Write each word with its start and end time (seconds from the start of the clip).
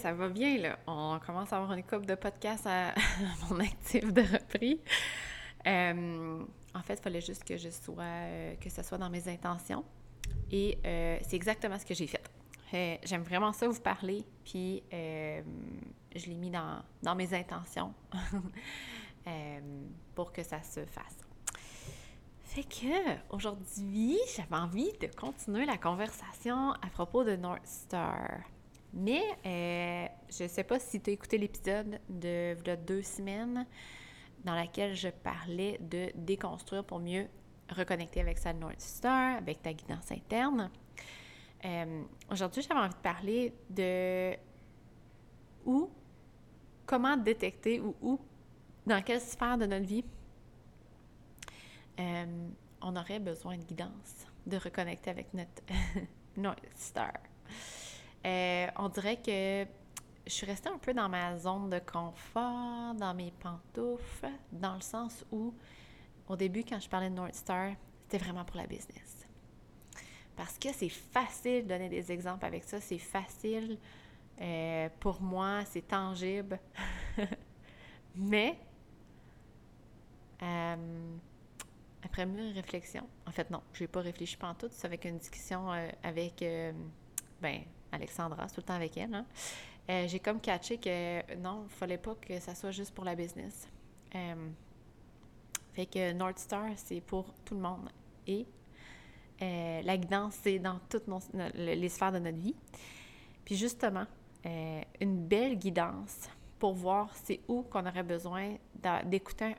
Ça 0.00 0.14
va 0.14 0.30
bien, 0.30 0.56
là. 0.56 0.78
On 0.86 1.18
commence 1.24 1.52
à 1.52 1.58
avoir 1.58 1.74
une 1.74 1.82
coupe 1.82 2.06
de 2.06 2.14
podcasts 2.14 2.66
à 2.66 2.94
mon 3.50 3.60
actif 3.60 4.10
de 4.14 4.22
repris. 4.22 4.80
Euh, 5.66 6.42
en 6.74 6.82
fait, 6.82 6.94
il 6.94 7.02
fallait 7.02 7.20
juste 7.20 7.44
que 7.44 7.58
je 7.58 7.68
sois, 7.68 8.02
euh, 8.02 8.54
que 8.56 8.70
ce 8.70 8.82
soit 8.82 8.96
dans 8.96 9.10
mes 9.10 9.28
intentions. 9.28 9.84
Et 10.50 10.78
euh, 10.86 11.18
c'est 11.20 11.36
exactement 11.36 11.78
ce 11.78 11.84
que 11.84 11.92
j'ai 11.92 12.06
fait. 12.06 12.22
J'aime 13.04 13.22
vraiment 13.22 13.52
ça 13.52 13.68
vous 13.68 13.80
parler, 13.80 14.24
puis 14.44 14.82
je 14.90 16.26
l'ai 16.26 16.36
mis 16.36 16.50
dans, 16.50 16.82
dans, 17.02 17.16
mes 17.16 17.34
intentions 17.34 17.92
pour 20.14 20.32
que 20.32 20.42
ça 20.42 20.62
se 20.62 20.86
fasse. 20.86 21.18
Fait 22.44 22.62
que 22.62 23.34
aujourd'hui, 23.34 24.16
j'avais 24.36 24.56
envie 24.56 24.92
de 25.00 25.08
continuer 25.08 25.66
la 25.66 25.76
conversation 25.76 26.72
à 26.72 26.86
propos 26.92 27.22
de 27.24 27.36
North 27.36 27.66
Star. 27.66 28.40
Mais 28.92 29.22
euh, 29.46 30.06
je 30.28 30.44
ne 30.44 30.48
sais 30.48 30.64
pas 30.64 30.78
si 30.78 31.00
tu 31.00 31.10
as 31.10 31.12
écouté 31.12 31.38
l'épisode 31.38 32.00
de, 32.08 32.56
deux 32.86 33.02
semaines 33.02 33.66
dans 34.44 34.54
laquelle 34.54 34.94
je 34.94 35.08
parlais 35.08 35.78
de 35.80 36.10
déconstruire 36.14 36.84
pour 36.84 36.98
mieux 36.98 37.26
reconnecter 37.68 38.20
avec 38.20 38.38
sa 38.38 38.52
North 38.52 38.80
Star, 38.80 39.36
avec 39.36 39.62
ta 39.62 39.72
guidance 39.72 40.10
interne. 40.10 40.70
Euh, 41.64 42.02
aujourd'hui, 42.30 42.62
j'avais 42.62 42.80
envie 42.80 42.94
de 42.94 43.00
parler 43.00 43.54
de 43.68 44.34
où, 45.64 45.90
comment 46.86 47.16
détecter 47.16 47.80
ou 47.80 47.94
où, 48.00 48.18
dans 48.86 49.02
quelle 49.02 49.20
sphère 49.20 49.58
de 49.58 49.66
notre 49.66 49.86
vie 49.86 50.04
euh, 52.00 52.48
on 52.80 52.96
aurait 52.96 53.20
besoin 53.20 53.58
de 53.58 53.62
guidance, 53.62 54.26
de 54.46 54.56
reconnecter 54.56 55.10
avec 55.10 55.34
notre 55.34 55.62
North 56.36 56.58
Star. 56.74 57.12
Euh, 58.26 58.66
on 58.76 58.88
dirait 58.88 59.16
que 59.16 59.66
je 60.26 60.32
suis 60.32 60.46
restée 60.46 60.68
un 60.68 60.78
peu 60.78 60.92
dans 60.92 61.08
ma 61.08 61.38
zone 61.38 61.70
de 61.70 61.78
confort, 61.78 62.94
dans 62.94 63.14
mes 63.14 63.32
pantoufles, 63.32 64.30
dans 64.52 64.74
le 64.74 64.80
sens 64.80 65.24
où, 65.32 65.54
au 66.28 66.36
début, 66.36 66.62
quand 66.64 66.78
je 66.78 66.88
parlais 66.88 67.08
de 67.08 67.14
North 67.14 67.34
Star, 67.34 67.72
c'était 68.02 68.18
vraiment 68.18 68.44
pour 68.44 68.56
la 68.56 68.66
business. 68.66 69.26
Parce 70.36 70.58
que 70.58 70.72
c'est 70.72 70.88
facile 70.88 71.64
de 71.64 71.68
donner 71.68 71.88
des 71.88 72.12
exemples 72.12 72.44
avec 72.44 72.64
ça, 72.64 72.80
c'est 72.80 72.98
facile. 72.98 73.78
Euh, 74.40 74.88
pour 75.00 75.20
moi, 75.20 75.64
c'est 75.64 75.86
tangible. 75.86 76.58
Mais, 78.14 78.58
euh, 80.42 81.16
après 82.02 82.22
une 82.22 82.52
réflexion, 82.52 83.06
en 83.26 83.30
fait, 83.30 83.50
non, 83.50 83.62
je 83.72 83.84
n'ai 83.84 83.88
pas 83.88 84.00
réfléchi 84.00 84.36
pantoute, 84.36 84.72
c'est 84.72 84.86
avec 84.86 85.04
une 85.04 85.18
discussion 85.18 85.68
avec, 86.02 86.44
ben, 87.40 87.62
Alexandra, 87.92 88.46
tout 88.48 88.58
le 88.58 88.62
temps 88.62 88.74
avec 88.74 88.96
elle, 88.96 89.14
hein. 89.14 89.26
euh, 89.88 90.06
j'ai 90.06 90.20
comme 90.20 90.40
catché 90.40 90.78
que 90.78 91.36
non, 91.36 91.64
il 91.66 91.70
fallait 91.70 91.98
pas 91.98 92.14
que 92.14 92.38
ça 92.40 92.54
soit 92.54 92.70
juste 92.70 92.94
pour 92.94 93.04
la 93.04 93.14
business. 93.14 93.68
Euh, 94.14 94.48
fait 95.72 95.86
que 95.86 96.12
North 96.12 96.38
Star, 96.38 96.70
c'est 96.76 97.00
pour 97.00 97.32
tout 97.44 97.54
le 97.54 97.60
monde. 97.60 97.88
Et 98.26 98.46
euh, 99.42 99.82
la 99.82 99.96
guidance, 99.96 100.34
c'est 100.42 100.58
dans 100.58 100.78
toutes 100.88 101.06
les 101.54 101.88
sphères 101.88 102.12
de 102.12 102.18
notre 102.18 102.38
vie. 102.38 102.56
Puis 103.44 103.56
justement, 103.56 104.06
une 105.00 105.26
belle 105.26 105.56
guidance 105.58 106.28
pour 106.58 106.74
voir 106.74 107.14
c'est 107.14 107.40
où 107.48 107.62
qu'on 107.62 107.86
aurait 107.86 108.02
besoin 108.02 108.56
d'écouter 109.04 109.54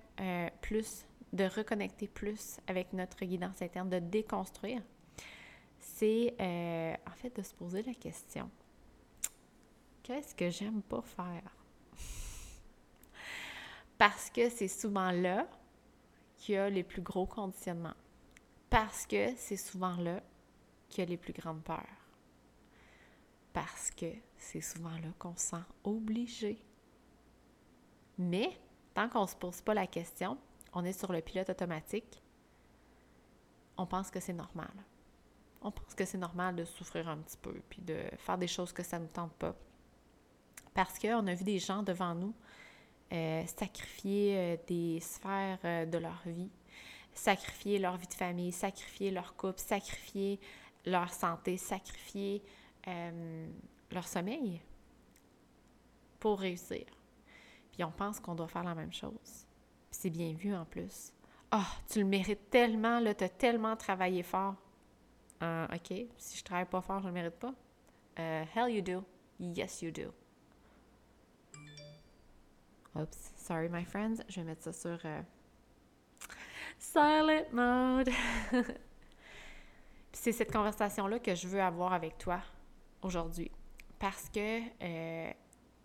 plus, 0.61 1.06
de 1.33 1.45
reconnecter 1.45 2.07
plus 2.07 2.57
avec 2.67 2.94
notre 2.94 3.25
guidance 3.25 3.61
interne, 3.61 3.89
de 3.89 4.00
déconstruire 4.00 4.81
c'est 6.01 6.34
euh, 6.41 6.95
en 7.07 7.12
fait 7.12 7.35
de 7.35 7.44
se 7.44 7.53
poser 7.53 7.84
la 7.84 7.94
question 7.94 8.50
qu'est-ce 10.01 10.34
que 10.34 10.50
j'aime 10.50 10.81
pas 10.81 11.03
faire? 11.03 11.56
Parce 14.00 14.31
que 14.31 14.50
c'est 14.50 14.67
souvent 14.67 15.12
là 15.12 15.47
qu'il 16.38 16.56
y 16.56 16.57
a 16.57 16.72
les 16.72 16.81
plus 16.81 17.03
gros 17.03 17.28
conditionnements. 17.28 17.94
Parce 18.72 19.06
que 19.06 19.35
c'est 19.38 19.57
souvent 19.57 19.95
là 19.97 20.23
qu'il 20.89 21.03
y 21.03 21.07
a 21.07 21.09
les 21.12 21.17
plus 21.17 21.34
grandes 21.34 21.62
peurs. 21.62 21.85
Parce 23.53 23.91
que 23.91 24.12
c'est 24.38 24.62
souvent 24.62 24.97
là 24.97 25.09
qu'on 25.19 25.35
se 25.35 25.50
sent 25.50 25.63
obligé. 25.83 26.57
Mais 28.18 28.59
tant 28.95 29.07
qu'on 29.07 29.22
ne 29.22 29.28
se 29.28 29.35
pose 29.35 29.62
pas 29.62 29.75
la 29.75 29.85
question, 29.85 30.39
on 30.73 30.83
est 30.83 30.97
sur 30.97 31.13
le 31.13 31.22
pilote 31.22 31.51
automatique, 31.51 32.23
on 33.78 33.85
pense 33.85 34.09
que 34.09 34.19
c'est 34.19 34.33
normal 34.33 34.72
on 35.61 35.72
pense 35.72 35.94
que 35.94 36.05
c'est 36.05 36.17
normal 36.17 36.55
de 36.55 36.66
souffrir 36.66 37.07
un 37.07 37.17
petit 37.17 37.38
peu, 37.38 37.53
puis 37.69 37.81
de 37.81 37.97
faire 38.17 38.38
des 38.38 38.47
choses 38.47 38.73
que 38.73 38.83
ça 38.83 38.97
ne 38.97 39.03
nous 39.03 39.09
tente 39.09 39.33
pas. 39.33 39.55
Parce 40.73 40.97
qu'on 40.97 41.27
a 41.27 41.33
vu 41.33 41.44
des 41.44 41.59
gens 41.59 41.83
devant 41.83 42.16
nous 42.16 42.33
euh, 43.13 43.45
sacrifier 43.45 44.38
euh, 44.38 44.57
des 44.67 45.01
sphères 45.01 45.59
euh, 45.66 45.85
de 45.85 45.97
leur 45.97 46.21
vie, 46.25 46.50
sacrifier 47.13 47.77
leur 47.77 47.97
vie 47.97 48.07
de 48.07 48.13
famille, 48.13 48.53
sacrifier 48.53 49.11
leur 49.11 49.35
couple, 49.35 49.59
sacrifier 49.59 50.39
leur 50.85 51.11
santé, 51.11 51.57
sacrifier 51.57 52.41
leur 53.91 54.07
sommeil 54.07 54.59
pour 56.19 56.39
réussir. 56.39 56.85
Puis 57.73 57.83
on 57.83 57.91
pense 57.91 58.19
qu'on 58.19 58.33
doit 58.33 58.47
faire 58.47 58.63
la 58.63 58.73
même 58.73 58.94
chose. 58.94 59.45
c'est 59.91 60.09
bien 60.09 60.33
vu 60.33 60.55
en 60.55 60.66
plus. 60.66 61.13
Ah, 61.51 61.63
oh, 61.63 61.77
tu 61.89 62.00
le 62.00 62.05
mérites 62.05 62.50
tellement, 62.50 63.00
là, 63.00 63.13
tu 63.13 63.25
as 63.25 63.29
tellement 63.29 63.75
travaillé 63.75 64.23
fort. 64.23 64.55
Euh, 65.41 65.68
OK, 65.74 65.94
si 66.18 66.38
je 66.38 66.44
travaille 66.44 66.66
pas 66.66 66.81
fort, 66.81 67.00
je 67.00 67.06
ne 67.06 67.09
le 67.09 67.13
mérite 67.13 67.40
pas. 67.40 67.53
Euh, 68.19 68.44
hell 68.56 68.69
you 68.69 68.81
do. 68.81 69.03
Yes 69.40 69.81
you 69.81 69.91
do. 69.91 70.13
Oops, 72.96 73.34
sorry 73.38 73.69
my 73.69 73.85
friends, 73.85 74.22
je 74.28 74.41
vais 74.41 74.46
mettre 74.46 74.63
ça 74.63 74.74
sur 74.74 75.00
euh, 75.06 75.22
silent 76.78 77.46
mode. 77.53 78.09
c'est 80.12 80.34
cette 80.34 80.51
conversation-là 80.51 81.19
que 81.19 81.34
je 81.34 81.47
veux 81.47 81.62
avoir 81.62 81.94
avec 81.94 82.18
toi 82.18 82.41
aujourd'hui. 83.01 83.50
Parce 83.97 84.30
que 84.30 84.62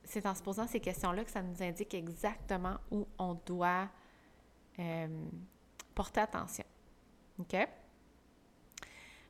c'est 0.04 0.26
en 0.26 0.34
se 0.34 0.42
posant 0.42 0.66
ces 0.66 0.80
questions-là 0.80 1.24
que 1.24 1.30
ça 1.30 1.42
nous 1.42 1.62
indique 1.62 1.94
exactement 1.94 2.78
où 2.90 3.06
on 3.18 3.34
doit 3.46 3.88
porter 5.94 6.20
attention. 6.20 6.64
OK? 7.38 7.56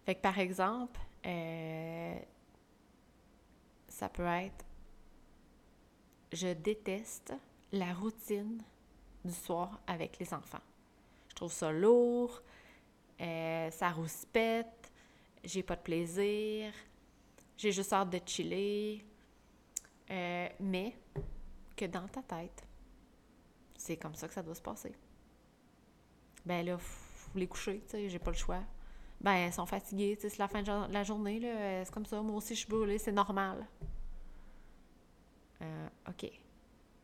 Fait 0.07 0.15
que 0.15 0.21
par 0.21 0.39
exemple, 0.39 1.01
euh, 1.27 2.17
ça 3.89 4.09
peut 4.09 4.25
être 4.25 4.65
je 6.33 6.53
déteste 6.53 7.35
la 7.73 7.93
routine 7.93 8.63
du 9.25 9.33
soir 9.33 9.81
avec 9.85 10.21
les 10.21 10.33
enfants. 10.33 10.61
Je 11.29 11.35
trouve 11.35 11.53
ça 11.53 11.73
lourd, 11.73 12.41
euh, 13.21 13.71
ça 13.73 13.91
rouspète, 13.91 14.93
j'ai 15.43 15.65
pas 15.65 15.75
de 15.75 15.83
plaisir, 15.83 16.73
j'ai 17.57 17.73
juste 17.73 17.93
hâte 17.93 18.11
de 18.11 18.21
chiller. 18.25 19.05
Euh, 20.09 20.49
mais 20.61 20.97
que 21.77 21.85
dans 21.85 22.07
ta 22.07 22.23
tête, 22.23 22.65
c'est 23.77 23.97
comme 23.97 24.15
ça 24.15 24.29
que 24.29 24.35
ça 24.35 24.43
doit 24.45 24.55
se 24.55 24.63
passer. 24.63 24.95
Ben 26.45 26.65
là, 26.65 26.79
faut 26.79 27.37
les 27.37 27.49
coucher, 27.49 27.81
tu 27.81 27.91
sais, 27.91 28.09
j'ai 28.09 28.21
pas 28.21 28.31
le 28.31 28.37
choix 28.37 28.63
ben, 29.21 29.33
elles 29.33 29.53
sont 29.53 29.67
fatiguées, 29.67 30.17
c'est 30.21 30.39
la 30.39 30.49
fin 30.49 30.63
de 30.63 30.93
la 30.93 31.03
journée, 31.03 31.41
là, 31.41 31.85
c'est 31.85 31.93
comme 31.93 32.07
ça, 32.07 32.21
moi 32.21 32.37
aussi 32.37 32.55
je 32.55 32.61
suis 32.61 32.69
brûlée, 32.69 32.99
c'est 32.99 33.13
normal. 33.13 33.67
Euh, 35.63 35.89
OK. 36.09 36.31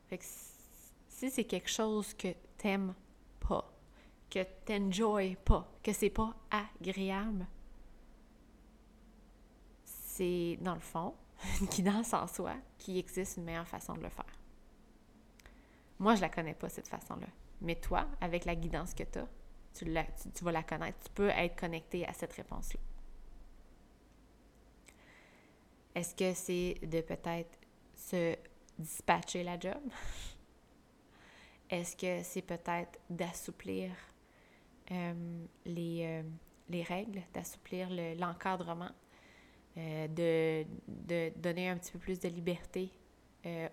Fait 0.08 0.18
que 0.18 0.24
si 1.08 1.30
c'est 1.30 1.44
quelque 1.44 1.70
chose 1.70 2.12
que 2.14 2.28
t'aimes 2.58 2.94
pas, 3.40 3.72
que 4.30 4.44
t'enjoy 4.64 5.36
pas, 5.36 5.70
que 5.82 5.92
c'est 5.92 6.10
pas 6.10 6.34
agréable, 6.50 7.46
c'est, 9.84 10.58
dans 10.60 10.74
le 10.74 10.80
fond, 10.80 11.14
une 11.60 11.66
guidance 11.66 12.12
en 12.12 12.26
soi 12.26 12.54
qui 12.78 12.98
existe 12.98 13.38
une 13.38 13.44
meilleure 13.44 13.68
façon 13.68 13.94
de 13.94 14.02
le 14.02 14.10
faire. 14.10 14.26
Moi, 15.98 16.14
je 16.16 16.20
la 16.20 16.28
connais 16.28 16.54
pas, 16.54 16.68
cette 16.68 16.88
façon-là. 16.88 17.26
Mais 17.60 17.76
toi, 17.76 18.06
avec 18.20 18.44
la 18.44 18.56
guidance 18.56 18.92
que 18.92 19.04
tu 19.04 19.18
as, 19.20 19.28
tu, 19.74 20.44
vas 20.44 20.52
la 20.52 20.62
connaître. 20.62 20.98
Tu 21.04 21.10
peux 21.10 21.28
être 21.28 21.58
connecté 21.58 22.06
à 22.06 22.12
cette 22.12 22.32
réponse-là. 22.32 22.80
Est-ce 25.94 26.14
que 26.14 26.32
c'est 26.34 26.86
de 26.86 27.00
peut-être 27.00 27.58
se 27.94 28.36
dispatcher 28.78 29.42
la 29.42 29.58
job? 29.58 29.80
Est-ce 31.70 31.96
que 31.96 32.22
c'est 32.22 32.42
peut-être 32.42 32.98
d'assouplir 33.08 33.90
euh, 34.90 35.44
euh, 35.66 36.22
les, 36.68 36.82
règles, 36.82 37.22
d'assouplir 37.32 37.88
l'encadrement, 38.18 38.90
euh, 39.76 40.08
de, 40.08 40.66
de, 40.88 41.32
donner 41.38 41.68
un 41.68 41.78
petit 41.78 41.92
peu 41.92 41.98
plus 41.98 42.20
de 42.20 42.28
liberté 42.28 42.90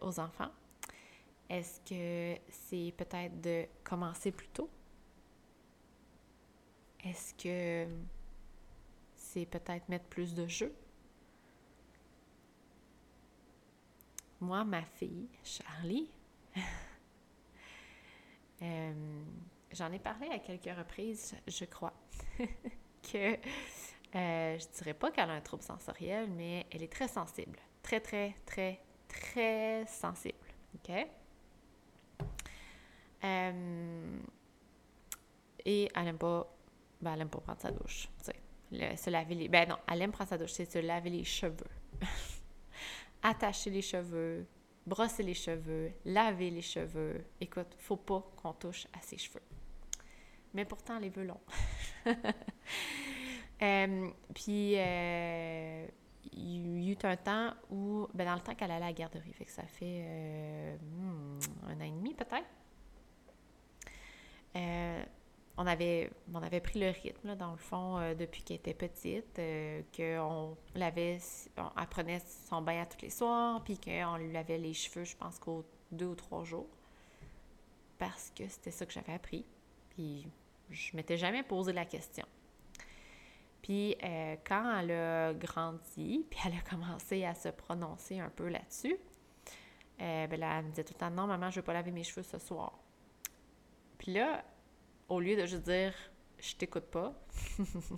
aux 0.01 0.19
enfants? 0.19 0.51
Est-ce 1.49 1.79
que 1.81 2.39
c'est 2.49 2.93
peut-être 2.97 3.39
de 3.41 3.65
commencer 3.83 4.31
plus 4.31 4.47
tôt? 4.49 4.69
Est-ce 7.03 7.33
que 7.33 7.87
c'est 9.15 9.45
peut-être 9.45 9.87
mettre 9.89 10.05
plus 10.05 10.33
de 10.33 10.47
jeu? 10.47 10.73
moi, 14.41 14.63
ma 14.63 14.83
fille, 14.83 15.27
Charlie, 15.43 16.09
euh, 18.61 19.23
j'en 19.71 19.91
ai 19.91 19.99
parlé 19.99 20.29
à 20.29 20.39
quelques 20.39 20.75
reprises, 20.77 21.35
je 21.47 21.65
crois, 21.65 21.93
que 23.11 23.37
euh, 24.15 24.57
je 24.57 24.77
dirais 24.77 24.93
pas 24.93 25.11
qu'elle 25.11 25.29
a 25.29 25.33
un 25.33 25.41
trouble 25.41 25.63
sensoriel, 25.63 26.29
mais 26.29 26.65
elle 26.71 26.83
est 26.83 26.91
très 26.91 27.07
sensible. 27.07 27.59
Très, 27.83 27.99
très, 27.99 28.35
très, 28.45 28.79
très 29.07 29.85
sensible. 29.87 30.37
OK? 30.75 31.07
Euh, 33.23 34.19
et 35.65 35.89
elle 35.93 36.07
aime 36.07 36.17
pas, 36.17 36.49
ben, 37.01 37.13
elle 37.13 37.21
aime 37.21 37.29
pas 37.29 37.39
prendre 37.39 37.61
sa 37.61 37.71
douche. 37.71 38.09
se 38.71 39.09
laver 39.09 39.35
les. 39.35 39.47
Ben 39.47 39.67
non, 39.69 39.77
elle 39.91 40.01
aime 40.01 40.11
prendre 40.11 40.29
sa 40.29 40.37
douche, 40.37 40.51
c'est 40.51 40.69
se 40.69 40.79
laver 40.79 41.09
les 41.09 41.23
cheveux. 41.23 41.67
Attacher 43.23 43.69
les 43.69 43.81
cheveux, 43.81 44.45
brosser 44.85 45.23
les 45.23 45.33
cheveux, 45.33 45.91
laver 46.05 46.49
les 46.49 46.61
cheveux. 46.61 47.25
Écoute, 47.39 47.75
faut 47.77 47.97
pas 47.97 48.25
qu'on 48.37 48.53
touche 48.53 48.87
à 48.93 49.01
ses 49.01 49.17
cheveux. 49.17 49.41
Mais 50.53 50.65
pourtant, 50.65 50.99
les 50.99 51.09
veut 51.09 51.25
longs. 51.25 51.41
euh, 53.61 54.09
puis, 54.33 54.73
euh, 54.77 55.87
il 56.33 56.83
y 56.83 56.89
a 56.89 56.93
eu 56.93 56.97
un 57.03 57.17
temps 57.17 57.53
où, 57.69 58.07
ben 58.13 58.25
dans 58.25 58.35
le 58.35 58.41
temps 58.41 58.55
qu'elle 58.55 58.71
allait 58.71 58.85
à 58.85 58.87
la 58.87 58.93
garderie, 58.93 59.33
fait 59.33 59.45
que 59.45 59.51
ça 59.51 59.63
fait 59.63 60.01
euh, 60.03 60.77
hmm, 60.77 61.39
un 61.67 61.77
an 61.77 61.83
et 61.83 61.91
demi 61.91 62.13
peut-être. 62.13 62.47
Euh, 65.59 65.63
on 65.63 65.67
avait, 65.67 66.09
on 66.33 66.41
avait 66.41 66.61
pris 66.61 66.79
le 66.79 66.89
rythme, 66.89 67.35
dans 67.35 67.51
le 67.51 67.57
fond, 67.57 67.97
euh, 67.99 68.15
depuis 68.15 68.43
qu'elle 68.43 68.57
était 68.57 68.73
petite, 68.73 69.39
euh, 69.39 69.81
qu'on 69.95 70.57
l'avait, 70.75 71.19
on 71.57 71.79
apprenait 71.79 72.21
son 72.47 72.61
bain 72.61 72.81
à 72.81 72.85
tous 72.85 73.01
les 73.01 73.09
soirs, 73.09 73.63
puis 73.63 73.77
qu'on 73.77 74.17
lui 74.17 74.31
lavait 74.31 74.57
les 74.57 74.73
cheveux, 74.73 75.03
je 75.03 75.15
pense 75.15 75.39
qu'au 75.39 75.65
deux 75.91 76.07
ou 76.07 76.15
trois 76.15 76.43
jours, 76.43 76.69
parce 77.97 78.31
que 78.35 78.47
c'était 78.47 78.71
ça 78.71 78.85
que 78.85 78.93
j'avais 78.93 79.13
appris. 79.13 79.45
Puis 79.91 80.27
je 80.69 80.95
m'étais 80.95 81.17
jamais 81.17 81.43
posé 81.43 81.73
la 81.73 81.85
question. 81.85 82.25
Puis 83.61 83.95
euh, 84.03 84.35
quand 84.45 84.79
elle 84.79 84.91
a 84.91 85.33
grandi, 85.33 86.25
puis 86.29 86.39
elle 86.45 86.53
a 86.53 86.69
commencé 86.69 87.25
à 87.25 87.35
se 87.35 87.49
prononcer 87.49 88.19
un 88.19 88.29
peu 88.29 88.47
là-dessus, 88.47 88.97
ben 89.99 90.39
là, 90.39 90.59
elle 90.59 90.65
me 90.65 90.69
disait 90.69 90.85
tout 90.85 90.93
le 90.93 90.99
temps, 90.99 91.09
non, 91.09 91.27
maman, 91.27 91.49
je 91.49 91.57
ne 91.57 91.61
veux 91.61 91.65
pas 91.65 91.73
laver 91.73 91.91
mes 91.91 92.03
cheveux 92.03 92.23
ce 92.23 92.39
soir. 92.39 92.79
Puis 93.97 94.13
là, 94.13 94.45
au 95.09 95.19
lieu 95.19 95.35
de 95.35 95.45
juste 95.45 95.63
dire 95.63 95.93
je 96.39 96.55
t'écoute 96.55 96.85
pas, 96.85 97.13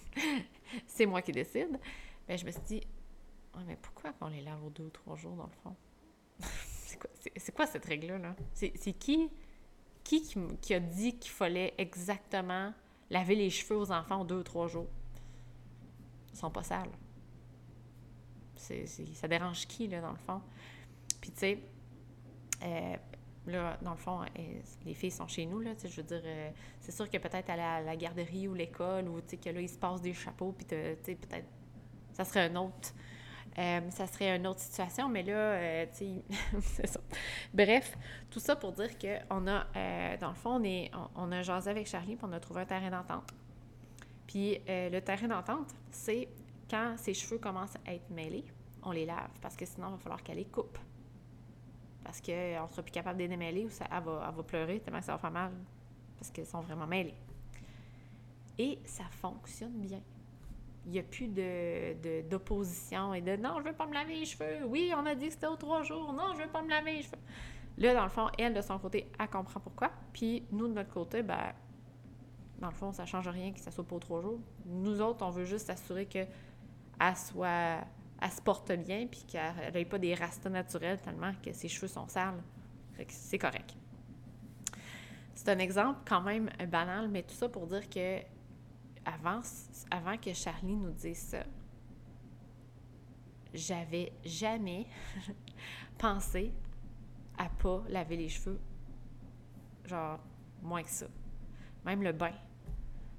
c'est 0.87 1.05
moi 1.05 1.21
qui 1.21 1.31
décide, 1.31 1.79
ben 2.27 2.37
je 2.37 2.45
me 2.45 2.51
suis 2.51 2.61
dit 2.61 2.81
mais 3.65 3.75
pourquoi 3.75 4.13
qu'on 4.13 4.27
les 4.27 4.41
lave 4.41 4.63
aux 4.63 4.69
deux 4.69 4.85
ou 4.85 4.89
trois 4.89 5.15
jours 5.15 5.35
dans 5.35 5.45
le 5.45 5.51
fond? 5.63 5.75
c'est 7.37 7.51
quoi, 7.53 7.67
cette 7.67 7.85
règle-là? 7.85 8.35
C'est 8.53 8.93
qui, 8.93 9.29
qui, 10.03 10.33
qui 10.61 10.73
a 10.73 10.79
dit 10.79 11.17
qu'il 11.17 11.31
fallait 11.31 11.73
exactement 11.77 12.73
laver 13.09 13.35
les 13.35 13.49
cheveux 13.49 13.77
aux 13.77 13.91
enfants 13.91 14.21
aux 14.21 14.25
deux 14.25 14.39
ou 14.39 14.43
trois 14.43 14.67
jours? 14.67 14.87
Ils 16.33 16.37
sont 16.37 16.51
pas 16.51 16.63
sales. 16.63 16.91
ça 18.55 19.27
dérange 19.27 19.67
qui, 19.67 19.87
là, 19.87 20.01
dans 20.01 20.11
le 20.11 20.17
fond? 20.17 20.41
Puis, 21.19 21.31
tu 21.31 21.39
sais, 21.39 21.59
euh, 22.63 22.95
Là, 23.51 23.77
dans 23.81 23.91
le 23.91 23.97
fond, 23.97 24.21
les 24.85 24.93
filles 24.93 25.11
sont 25.11 25.27
chez 25.27 25.45
nous, 25.45 25.59
là, 25.59 25.71
je 25.83 25.95
veux 25.95 26.07
dire, 26.07 26.21
euh, 26.23 26.49
c'est 26.79 26.91
sûr 26.91 27.09
que 27.09 27.17
peut-être 27.17 27.49
à 27.49 27.81
la, 27.81 27.95
garderie 27.95 28.47
ou 28.47 28.53
l'école, 28.53 29.07
ou 29.07 29.19
que 29.21 29.49
là, 29.49 29.61
il 29.61 29.69
se 29.69 29.77
passe 29.77 30.01
des 30.01 30.13
chapeaux, 30.13 30.53
puis 30.53 30.65
peut-être, 30.65 31.47
ça 32.13 32.23
serait 32.23 32.49
un 32.49 32.55
autre, 32.55 32.93
euh, 33.57 33.81
ça 33.89 34.07
serait 34.07 34.35
une 34.35 34.47
autre 34.47 34.59
situation, 34.59 35.09
mais 35.09 35.23
là, 35.23 35.33
euh, 35.33 35.85
tu 35.97 36.21
c'est 36.61 36.87
ça. 36.87 36.99
Bref, 37.53 37.97
tout 38.29 38.39
ça 38.39 38.55
pour 38.55 38.71
dire 38.71 38.91
qu'on 38.97 39.47
a, 39.47 40.17
dans 40.17 40.29
le 40.29 40.35
fond, 40.35 40.55
on, 40.55 40.63
est, 40.63 40.91
on, 41.15 41.31
a 41.31 41.41
jasé 41.41 41.69
avec 41.69 41.87
Charlie, 41.87 42.15
puis 42.15 42.25
on 42.27 42.33
a 42.33 42.39
trouvé 42.39 42.61
un 42.61 42.65
terrain 42.65 42.89
d'entente. 42.89 43.29
Puis 44.27 44.59
le 44.67 44.99
terrain 44.99 45.27
d'entente, 45.27 45.75
c'est 45.89 46.29
quand 46.69 46.95
ses 46.97 47.13
cheveux 47.13 47.37
commencent 47.39 47.75
à 47.85 47.93
être 47.93 48.09
mêlés, 48.09 48.45
on 48.83 48.91
les 48.91 49.05
lave, 49.05 49.31
parce 49.41 49.55
que 49.55 49.65
sinon, 49.65 49.89
il 49.89 49.91
va 49.91 49.97
falloir 49.97 50.23
qu'elle 50.23 50.37
les 50.37 50.45
coupe 50.45 50.77
parce 52.03 52.21
qu'on 52.21 52.31
ne 52.31 52.67
sera 52.67 52.81
plus 52.81 52.91
capable 52.91 53.17
de 53.17 53.23
les 53.23 53.29
démêler 53.29 53.65
ou 53.65 53.69
ça, 53.69 53.85
elle, 53.91 54.03
va, 54.03 54.43
pleurer 54.45 54.79
tellement 54.79 55.01
ça 55.01 55.13
va 55.13 55.17
faire 55.17 55.31
mal 55.31 55.51
parce 56.17 56.31
qu'elles 56.31 56.45
sont 56.45 56.61
vraiment 56.61 56.87
mêlées. 56.87 57.15
Et 58.57 58.79
ça 58.85 59.03
fonctionne 59.09 59.79
bien. 59.79 60.01
Il 60.85 60.91
n'y 60.91 60.99
a 60.99 61.03
plus 61.03 61.27
de, 61.27 62.21
d'opposition 62.27 63.13
et 63.13 63.21
de 63.21 63.35
non, 63.35 63.55
je 63.57 63.63
ne 63.63 63.69
veux 63.69 63.75
pas 63.75 63.85
me 63.85 63.93
laver 63.93 64.15
les 64.15 64.25
cheveux. 64.25 64.65
Oui, 64.65 64.91
on 64.95 65.05
a 65.05 65.15
dit 65.15 65.27
que 65.27 65.33
c'était 65.33 65.47
aux 65.47 65.55
trois 65.55 65.83
jours. 65.83 66.11
Non, 66.13 66.33
je 66.33 66.39
ne 66.39 66.45
veux 66.45 66.51
pas 66.51 66.61
me 66.61 66.69
laver 66.69 66.93
les 66.93 67.01
cheveux. 67.03 67.19
Là, 67.77 67.93
dans 67.93 68.03
le 68.03 68.09
fond, 68.09 68.29
elle, 68.37 68.53
de 68.53 68.61
son 68.61 68.77
côté, 68.79 69.09
elle 69.19 69.27
comprend 69.29 69.59
pourquoi. 69.59 69.91
Puis 70.13 70.43
nous, 70.51 70.67
de 70.67 70.73
notre 70.73 70.91
côté, 70.91 71.23
ben, 71.23 71.53
dans 72.59 72.67
le 72.67 72.73
fond, 72.73 72.91
ça 72.91 73.03
ne 73.03 73.07
change 73.07 73.27
rien 73.27 73.51
que 73.51 73.59
ça 73.59 73.71
soit 73.71 73.83
pas 73.83 73.95
aux 73.95 73.99
trois 73.99 74.21
jours. 74.21 74.39
Nous 74.65 75.01
autres, 75.01 75.25
on 75.25 75.31
veut 75.31 75.45
juste 75.45 75.67
s'assurer 75.67 76.05
qu'elle 76.05 76.27
soit 77.15 77.79
elle 78.21 78.31
se 78.31 78.41
porte 78.41 78.71
bien, 78.71 79.07
puis 79.07 79.23
qu'elle 79.27 79.73
n'ait 79.73 79.85
pas 79.85 79.97
des 79.97 80.13
rastas 80.13 80.49
naturels 80.49 81.01
tellement 81.01 81.33
que 81.43 81.51
ses 81.53 81.67
cheveux 81.67 81.87
sont 81.87 82.07
sales. 82.07 82.41
c'est 83.07 83.39
correct. 83.39 83.75
C'est 85.33 85.49
un 85.49 85.59
exemple 85.59 86.01
quand 86.07 86.21
même 86.21 86.49
banal, 86.69 87.07
mais 87.07 87.23
tout 87.23 87.33
ça 87.33 87.49
pour 87.49 87.65
dire 87.65 87.89
que 87.89 88.19
avant, 89.03 89.41
avant 89.89 90.17
que 90.17 90.33
Charlie 90.33 90.75
nous 90.75 90.91
dise 90.91 91.17
ça, 91.17 91.43
j'avais 93.53 94.13
jamais 94.23 94.85
pensé 95.97 96.53
à 97.37 97.49
pas 97.49 97.83
laver 97.89 98.17
les 98.17 98.29
cheveux. 98.29 98.59
Genre, 99.85 100.19
moins 100.61 100.83
que 100.83 100.89
ça. 100.89 101.07
Même 101.85 102.03
le 102.03 102.11
bain. 102.11 102.33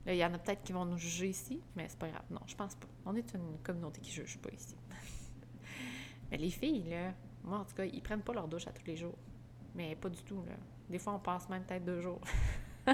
Il 0.06 0.16
y 0.16 0.24
en 0.24 0.34
a 0.34 0.38
peut-être 0.38 0.62
qui 0.64 0.72
vont 0.72 0.84
nous 0.84 0.98
juger 0.98 1.28
ici, 1.28 1.60
mais 1.76 1.88
c'est 1.88 1.98
pas 1.98 2.08
grave. 2.08 2.24
Non, 2.30 2.40
je 2.46 2.56
pense 2.56 2.74
pas. 2.74 2.88
On 3.06 3.14
est 3.14 3.34
une 3.34 3.58
communauté 3.62 4.00
qui 4.00 4.10
juge 4.10 4.38
pas 4.38 4.50
ici. 4.50 4.74
mais 6.30 6.38
les 6.38 6.50
filles, 6.50 6.90
là, 6.90 7.12
moi, 7.44 7.58
en 7.58 7.64
tout 7.64 7.74
cas, 7.74 7.84
ils 7.84 8.02
prennent 8.02 8.22
pas 8.22 8.32
leur 8.32 8.48
douche 8.48 8.66
à 8.66 8.72
tous 8.72 8.86
les 8.86 8.96
jours. 8.96 9.16
Mais 9.74 9.94
pas 9.96 10.08
du 10.08 10.22
tout, 10.22 10.42
là. 10.44 10.54
Des 10.88 10.98
fois, 10.98 11.14
on 11.14 11.18
passe 11.20 11.48
même 11.48 11.64
peut-être 11.64 11.84
deux 11.84 12.00
jours. 12.00 12.20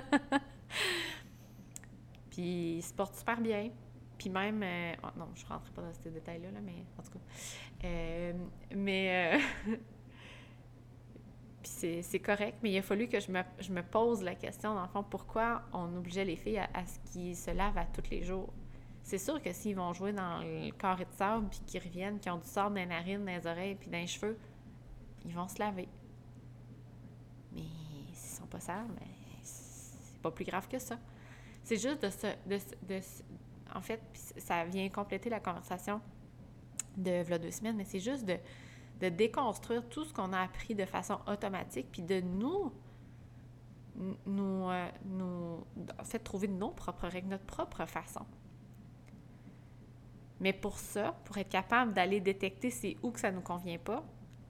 Puis 2.31 2.77
ils 2.77 2.83
se 2.83 2.93
portent 2.93 3.17
super 3.17 3.41
bien. 3.41 3.71
Puis 4.19 4.29
même... 4.31 4.62
Euh, 4.62 4.95
oh, 5.03 5.09
non, 5.17 5.29
je 5.35 5.47
rentrerai 5.47 5.73
pas 5.73 5.83
dans 5.83 5.95
ces 5.95 6.11
détails-là, 6.11 6.50
là, 6.50 6.61
mais 6.61 6.85
en 6.99 7.03
tout 7.03 7.12
cas... 7.12 7.19
Euh, 7.85 8.33
mais... 8.75 9.38
Euh, 9.67 9.77
puis 11.62 12.03
c'est 12.03 12.21
correct, 12.21 12.59
mais 12.62 12.71
il 12.71 12.79
a 12.79 12.83
fallu 12.83 13.09
que 13.09 13.19
je 13.19 13.33
me, 13.33 13.43
je 13.59 13.73
me, 13.73 13.83
pose 13.83 14.23
la 14.23 14.35
question, 14.35 14.75
dans 14.75 14.87
fond, 14.88 15.03
pourquoi 15.03 15.62
on 15.73 15.97
obligeait 15.97 16.25
les 16.25 16.37
filles 16.37 16.59
à, 16.59 16.87
ce 16.87 16.99
qu'ils 17.11 17.37
se 17.37 17.50
lavent 17.50 17.79
à 17.79 17.85
tous 17.85 18.09
les 18.11 18.23
jours? 18.23 18.53
C'est 19.03 19.19
sûr 19.19 19.43
que 19.43 19.53
s'ils 19.53 19.75
vont 19.75 19.93
jouer 19.93 20.12
dans 20.12 20.41
le 20.41 20.71
carré 20.73 21.05
de 21.05 21.12
sable, 21.12 21.49
puis 21.49 21.61
qu'ils 21.67 21.83
reviennent, 21.83 22.21
qu'ils 22.21 22.31
ont 22.31 22.38
du 22.38 22.47
sable 22.47 22.75
dans 22.75 22.81
les 22.81 22.87
narines, 22.87 23.25
dans 23.25 23.33
les 23.33 23.47
oreilles, 23.47 23.75
puis 23.75 23.91
dans 23.91 23.99
les 23.99 24.07
cheveux, 24.07 24.38
ils 25.25 25.35
vont 25.35 25.49
se 25.49 25.59
laver. 25.59 25.88
Mais 27.53 27.62
s'ils 28.12 28.38
sont 28.38 28.47
pas 28.47 28.61
sales, 28.61 28.87
mais 28.95 29.07
c'est 29.43 30.21
pas 30.21 30.31
plus 30.31 30.45
grave 30.45 30.69
que 30.69 30.79
ça. 30.79 30.99
C'est 31.65 31.77
juste 31.77 32.03
de 32.03 32.11
se... 32.11 32.27
De, 32.47 32.59
de, 32.87 33.00
en 33.75 33.81
fait, 33.81 34.00
ça 34.38 34.65
vient 34.65 34.88
compléter 34.88 35.29
la 35.29 35.41
conversation 35.41 36.00
de 36.97 37.23
voilà 37.23 37.38
deux 37.38 37.50
semaines, 37.50 37.77
mais 37.77 37.85
c'est 37.85 38.00
juste 38.00 38.25
de 38.25 38.37
de 39.00 39.09
déconstruire 39.09 39.88
tout 39.88 40.05
ce 40.05 40.12
qu'on 40.12 40.33
a 40.33 40.40
appris 40.40 40.75
de 40.75 40.85
façon 40.85 41.19
automatique, 41.26 41.88
puis 41.93 42.02
de 42.02 42.21
nous, 42.21 42.73
nous, 44.26 44.69
euh, 44.71 44.88
nous 45.05 45.64
en 45.99 46.05
fait, 46.05 46.19
trouver 46.19 46.49
nos 46.49 46.71
propres 46.71 47.09
règles, 47.09 47.28
notre 47.28 47.47
propre 47.47 47.85
façon. 47.87 48.26
Mais 50.40 50.52
pour 50.52 50.78
ça, 50.78 51.17
pour 51.25 51.37
être 51.38 51.49
capable 51.49 51.93
d'aller 51.93 52.21
détecter 52.21 52.71
c'est 52.71 52.97
où 53.02 53.11
que 53.11 53.21
ça 53.21 53.31
ne 53.31 53.37
nous 53.37 53.43
convient 53.43 53.78
pas, 53.78 54.05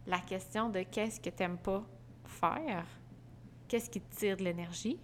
la 0.07 0.21
question 0.21 0.69
de 0.71 0.83
qu'est-ce 0.83 1.21
que 1.21 1.31
tu 1.31 1.43
n'aimes 1.43 1.59
pas 1.59 1.85
faire, 2.25 2.87
qu'est-ce 3.69 3.90
qui 3.90 4.00
te 4.00 4.17
tire 4.17 4.37
de 4.37 4.45
l'énergie, 4.45 4.99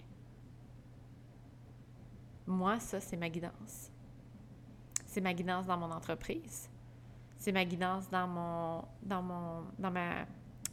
moi, 2.47 2.79
ça, 2.79 3.01
c'est 3.01 3.17
ma 3.17 3.31
guidance. 3.31 3.91
C'est 5.07 5.23
ma 5.23 5.33
guidance 5.33 5.67
dans 5.67 5.79
mon 5.79 5.91
entreprise 5.91 6.69
c'est 7.45 7.53
ma 7.53 7.67
guidance 7.67 8.09
dans 8.09 8.27
mon, 8.27 8.85
dans 9.03 9.21
mon, 9.21 9.65
dans 9.79 9.91
ma, 9.91 10.25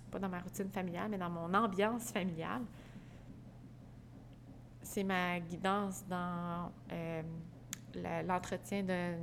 pas 0.10 0.20
dans 0.20 0.30
ma 0.30 0.40
routine 0.40 0.70
familiale, 0.70 1.10
mais 1.10 1.18
dans 1.18 1.30
mon 1.30 1.54
ambiance 1.54 2.12
familiale. 2.14 2.62
C'est 4.82 5.04
ma 5.04 5.42
guidance 5.42 6.06
dans 6.08 6.72
euh, 6.94 7.24
l'entretien 8.26 8.84
de, 8.84 9.18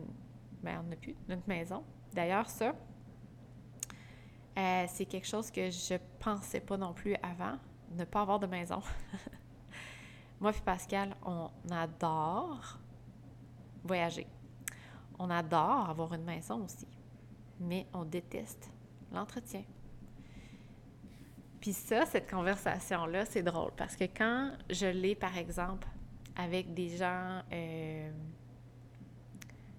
ben, 0.63 0.83
on 0.85 0.91
n'a 0.91 0.97
plus, 0.97 1.17
notre 1.27 1.49
maison. 1.49 1.83
D'ailleurs, 2.13 2.51
ça, 2.51 2.75
euh, 4.59 4.85
c'est 4.87 5.07
quelque 5.07 5.27
chose 5.27 5.51
que 5.51 5.71
je 5.71 5.95
pensais 6.21 6.61
pas 6.61 6.77
non 6.77 6.93
plus 6.93 7.15
avant, 7.23 7.57
ne 7.93 8.05
pas 8.05 8.21
avoir 8.21 8.39
de 8.39 8.47
maison. 8.47 8.83
Moi 10.41 10.51
et 10.51 10.61
Pascal, 10.61 11.17
on 11.25 11.49
adore 11.71 12.79
voyager. 13.83 14.27
On 15.19 15.31
adore 15.31 15.89
avoir 15.89 16.13
une 16.13 16.25
maison 16.25 16.63
aussi 16.63 16.87
mais 17.61 17.87
on 17.93 18.05
déteste 18.05 18.71
l'entretien. 19.13 19.65
Puis 21.61 21.73
ça, 21.73 22.07
cette 22.07 22.31
conversation-là, 22.31 23.25
c'est 23.27 23.43
drôle 23.43 23.73
parce 23.77 23.97
que 23.97 24.05
quand 24.05 24.53
je 24.71 24.87
l'ai, 24.87 25.15
par 25.15 25.37
exemple, 25.37 25.89
avec 26.37 26.73
des 26.73 26.97
gens, 26.97 27.43
euh, 27.53 28.11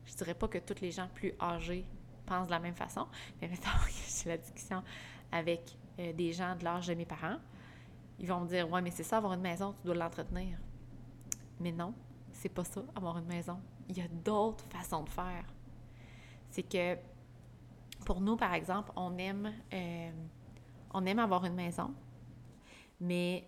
je 0.05 0.13
dirais 0.15 0.33
pas 0.33 0.47
que 0.47 0.57
tous 0.57 0.81
les 0.81 0.91
gens 0.91 1.07
plus 1.13 1.33
âgés 1.39 1.85
pensent 2.25 2.47
de 2.47 2.51
la 2.51 2.59
même 2.59 2.75
façon, 2.75 3.07
mais 3.41 3.47
mettons 3.47 3.69
j'ai 4.23 4.29
la 4.29 4.37
discussion 4.37 4.83
avec 5.31 5.77
euh, 5.99 6.11
des 6.13 6.33
gens 6.33 6.55
de 6.55 6.63
l'âge 6.65 6.87
de 6.87 6.93
mes 6.95 7.05
parents, 7.05 7.37
ils 8.19 8.27
vont 8.27 8.41
me 8.41 8.47
dire 8.47 8.69
Ouais, 8.69 8.81
mais 8.81 8.91
c'est 8.91 9.03
ça, 9.03 9.17
avoir 9.17 9.33
une 9.33 9.41
maison, 9.41 9.73
tu 9.79 9.85
dois 9.85 9.95
l'entretenir. 9.95 10.57
Mais 11.61 11.71
non, 11.71 11.93
c'est 12.33 12.49
pas 12.49 12.65
ça, 12.65 12.81
avoir 12.95 13.17
une 13.17 13.25
maison. 13.25 13.59
Il 13.87 13.97
y 13.97 14.01
a 14.01 14.07
d'autres 14.07 14.65
façons 14.69 15.03
de 15.03 15.09
faire. 15.09 15.45
C'est 16.51 16.63
que 16.63 16.97
pour 18.09 18.21
nous, 18.21 18.35
par 18.35 18.55
exemple, 18.55 18.91
on 18.95 19.15
aime, 19.19 19.53
euh, 19.71 20.11
on 20.95 21.05
aime 21.05 21.19
avoir 21.19 21.45
une 21.45 21.53
maison, 21.53 21.93
mais 22.99 23.47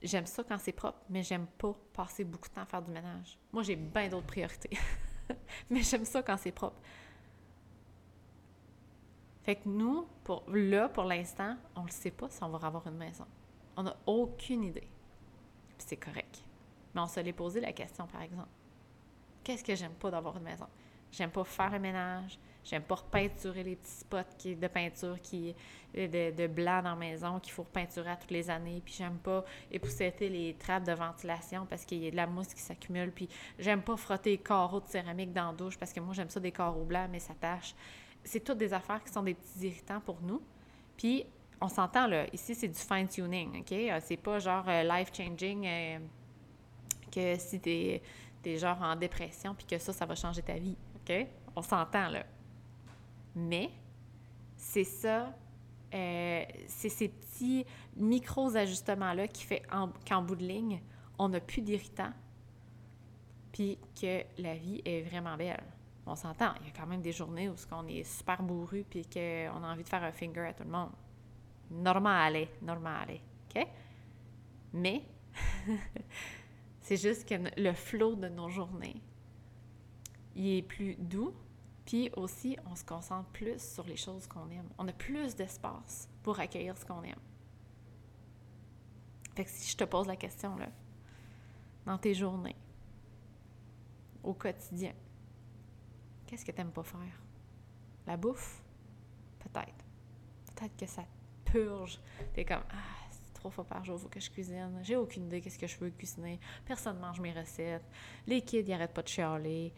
j'aime 0.00 0.24
ça 0.24 0.42
quand 0.42 0.56
c'est 0.56 0.72
propre, 0.72 1.00
mais 1.10 1.22
j'aime 1.22 1.46
pas 1.46 1.74
passer 1.92 2.24
beaucoup 2.24 2.48
de 2.48 2.54
temps 2.54 2.62
à 2.62 2.64
faire 2.64 2.80
du 2.80 2.90
ménage. 2.90 3.38
Moi, 3.52 3.62
j'ai 3.62 3.76
bien 3.76 4.08
d'autres 4.08 4.26
priorités. 4.26 4.70
mais 5.70 5.82
j'aime 5.82 6.06
ça 6.06 6.22
quand 6.22 6.38
c'est 6.38 6.50
propre. 6.50 6.80
Fait 9.42 9.56
que 9.56 9.68
nous, 9.68 10.08
là, 10.48 10.88
pour 10.88 11.04
l'instant, 11.04 11.54
on 11.76 11.82
ne 11.82 11.90
sait 11.90 12.10
pas 12.10 12.30
si 12.30 12.42
on 12.42 12.48
va 12.48 12.66
avoir 12.66 12.86
une 12.86 12.96
maison. 12.96 13.26
On 13.76 13.82
n'a 13.82 13.98
aucune 14.06 14.64
idée. 14.64 14.88
c'est 15.76 15.98
correct. 15.98 16.42
Mais 16.94 17.02
on 17.02 17.06
se 17.06 17.20
l'est 17.20 17.34
posé 17.34 17.60
la 17.60 17.74
question, 17.74 18.06
par 18.06 18.22
exemple. 18.22 18.48
Qu'est-ce 19.44 19.62
que 19.62 19.74
j'aime 19.74 19.92
pas 19.92 20.10
d'avoir 20.10 20.38
une 20.38 20.44
maison? 20.44 20.68
J'aime 21.12 21.30
pas 21.30 21.44
faire 21.44 21.70
le 21.70 21.80
ménage. 21.80 22.38
J'aime 22.64 22.82
pas 22.82 22.96
repeinturer 22.96 23.62
les 23.62 23.76
petits 23.76 24.00
spots 24.00 24.36
qui, 24.36 24.54
de 24.54 24.66
peinture 24.66 25.20
qui 25.22 25.54
de, 25.94 26.30
de 26.36 26.46
blanc 26.46 26.82
dans 26.82 26.90
la 26.90 26.96
maison 26.96 27.40
qu'il 27.40 27.52
faut 27.52 27.62
repeinturer 27.62 28.10
à 28.10 28.16
toutes 28.16 28.30
les 28.30 28.50
années. 28.50 28.82
Puis 28.84 28.94
j'aime 28.98 29.18
pas 29.18 29.44
épousseter 29.70 30.28
les 30.28 30.54
trappes 30.54 30.84
de 30.84 30.92
ventilation 30.92 31.66
parce 31.66 31.84
qu'il 31.84 32.02
y 32.02 32.08
a 32.08 32.10
de 32.10 32.16
la 32.16 32.26
mousse 32.26 32.54
qui 32.54 32.60
s'accumule. 32.60 33.10
Puis 33.10 33.28
j'aime 33.58 33.82
pas 33.82 33.96
frotter 33.96 34.30
les 34.30 34.38
carreaux 34.38 34.80
de 34.80 34.86
céramique 34.86 35.32
dans 35.32 35.50
la 35.50 35.56
douche 35.56 35.78
parce 35.78 35.92
que 35.92 36.00
moi 36.00 36.14
j'aime 36.14 36.28
ça 36.30 36.40
des 36.40 36.52
carreaux 36.52 36.84
blancs 36.84 37.08
mais 37.10 37.20
ça 37.20 37.34
tâche. 37.34 37.74
C'est 38.24 38.40
toutes 38.40 38.58
des 38.58 38.72
affaires 38.72 39.02
qui 39.02 39.12
sont 39.12 39.22
des 39.22 39.34
petits 39.34 39.66
irritants 39.66 40.00
pour 40.00 40.20
nous. 40.20 40.42
Puis 40.96 41.24
on 41.60 41.68
s'entend 41.68 42.06
là, 42.06 42.26
ici 42.32 42.54
c'est 42.54 42.68
du 42.68 42.78
fine 42.78 43.08
tuning, 43.08 43.60
ok? 43.60 43.72
Euh, 43.72 44.00
C'est 44.02 44.16
pas 44.16 44.38
genre 44.38 44.64
euh, 44.68 44.82
life 44.82 45.10
changing 45.12 45.66
euh, 45.66 45.98
que 47.10 47.36
si 47.38 47.60
t'es 47.60 48.02
es 48.44 48.56
genre 48.56 48.80
en 48.80 48.96
dépression 48.96 49.54
puis 49.54 49.66
que 49.66 49.78
ça 49.78 49.92
ça 49.92 50.06
va 50.06 50.14
changer 50.14 50.42
ta 50.42 50.54
vie, 50.54 50.76
ok? 50.96 51.26
On 51.56 51.62
s'entend 51.62 52.08
là. 52.08 52.24
Mais 53.38 53.70
c'est 54.56 54.84
ça, 54.84 55.32
euh, 55.94 56.44
c'est 56.66 56.88
ces 56.88 57.08
petits 57.08 57.64
micros-ajustements-là 57.96 59.28
qui 59.28 59.44
fait 59.44 59.62
qu'en 60.08 60.22
bout 60.22 60.34
de 60.34 60.44
ligne, 60.44 60.82
on 61.18 61.28
n'a 61.28 61.40
plus 61.40 61.62
d'irritants, 61.62 62.12
puis 63.52 63.78
que 64.00 64.24
la 64.38 64.54
vie 64.54 64.82
est 64.84 65.02
vraiment 65.02 65.36
belle. 65.36 65.62
On 66.04 66.16
s'entend, 66.16 66.52
il 66.60 66.66
y 66.66 66.70
a 66.70 66.72
quand 66.76 66.86
même 66.86 67.00
des 67.00 67.12
journées 67.12 67.48
où 67.48 67.54
on 67.70 67.86
est 67.86 68.02
super 68.02 68.42
bourru 68.42 68.84
puis 68.88 69.04
qu'on 69.06 69.62
a 69.62 69.72
envie 69.72 69.84
de 69.84 69.88
faire 69.88 70.02
un 70.02 70.12
finger 70.12 70.46
à 70.46 70.52
tout 70.54 70.64
le 70.64 70.70
monde. 70.70 70.90
Normal, 71.70 72.48
normal, 72.62 73.20
OK? 73.54 73.66
Mais 74.72 75.02
c'est 76.80 76.96
juste 76.96 77.28
que 77.28 77.34
le 77.60 77.72
flot 77.72 78.16
de 78.16 78.28
nos 78.28 78.48
journées, 78.48 79.00
il 80.34 80.58
est 80.58 80.62
plus 80.62 80.96
doux, 80.96 81.34
puis 81.88 82.10
aussi, 82.16 82.54
on 82.66 82.76
se 82.76 82.84
concentre 82.84 83.30
plus 83.30 83.58
sur 83.62 83.82
les 83.84 83.96
choses 83.96 84.26
qu'on 84.26 84.50
aime. 84.50 84.68
On 84.76 84.86
a 84.88 84.92
plus 84.92 85.34
d'espace 85.34 86.06
pour 86.22 86.38
accueillir 86.38 86.76
ce 86.76 86.84
qu'on 86.84 87.02
aime. 87.02 87.18
Fait 89.34 89.44
que 89.44 89.50
si 89.50 89.70
je 89.70 89.76
te 89.78 89.84
pose 89.84 90.06
la 90.06 90.16
question, 90.16 90.54
là, 90.56 90.68
dans 91.86 91.96
tes 91.96 92.12
journées, 92.12 92.56
au 94.22 94.34
quotidien, 94.34 94.92
qu'est-ce 96.26 96.44
que 96.44 96.52
tu 96.52 96.58
n'aimes 96.58 96.72
pas 96.72 96.82
faire? 96.82 97.22
La 98.06 98.18
bouffe? 98.18 98.62
Peut-être. 99.38 99.86
Peut-être 100.54 100.76
que 100.76 100.86
ça 100.86 101.06
purge. 101.46 102.02
es 102.36 102.44
comme, 102.44 102.64
ah, 102.68 103.06
c'est 103.10 103.32
trois 103.32 103.50
fois 103.50 103.64
par 103.64 103.82
jour, 103.82 103.98
faut 103.98 104.10
que 104.10 104.20
je 104.20 104.30
cuisine. 104.30 104.78
J'ai 104.82 104.96
aucune 104.96 105.24
idée 105.24 105.40
qu'est-ce 105.40 105.58
que 105.58 105.66
je 105.66 105.78
veux 105.78 105.88
cuisiner. 105.88 106.38
Personne 106.66 106.96
ne 106.96 107.00
mange 107.00 107.20
mes 107.20 107.32
recettes. 107.32 107.88
Les 108.26 108.42
kids, 108.42 108.58
ils 108.58 108.68
n'arrêtent 108.68 108.92
pas 108.92 109.00
de 109.00 109.08
chialer. 109.08 109.72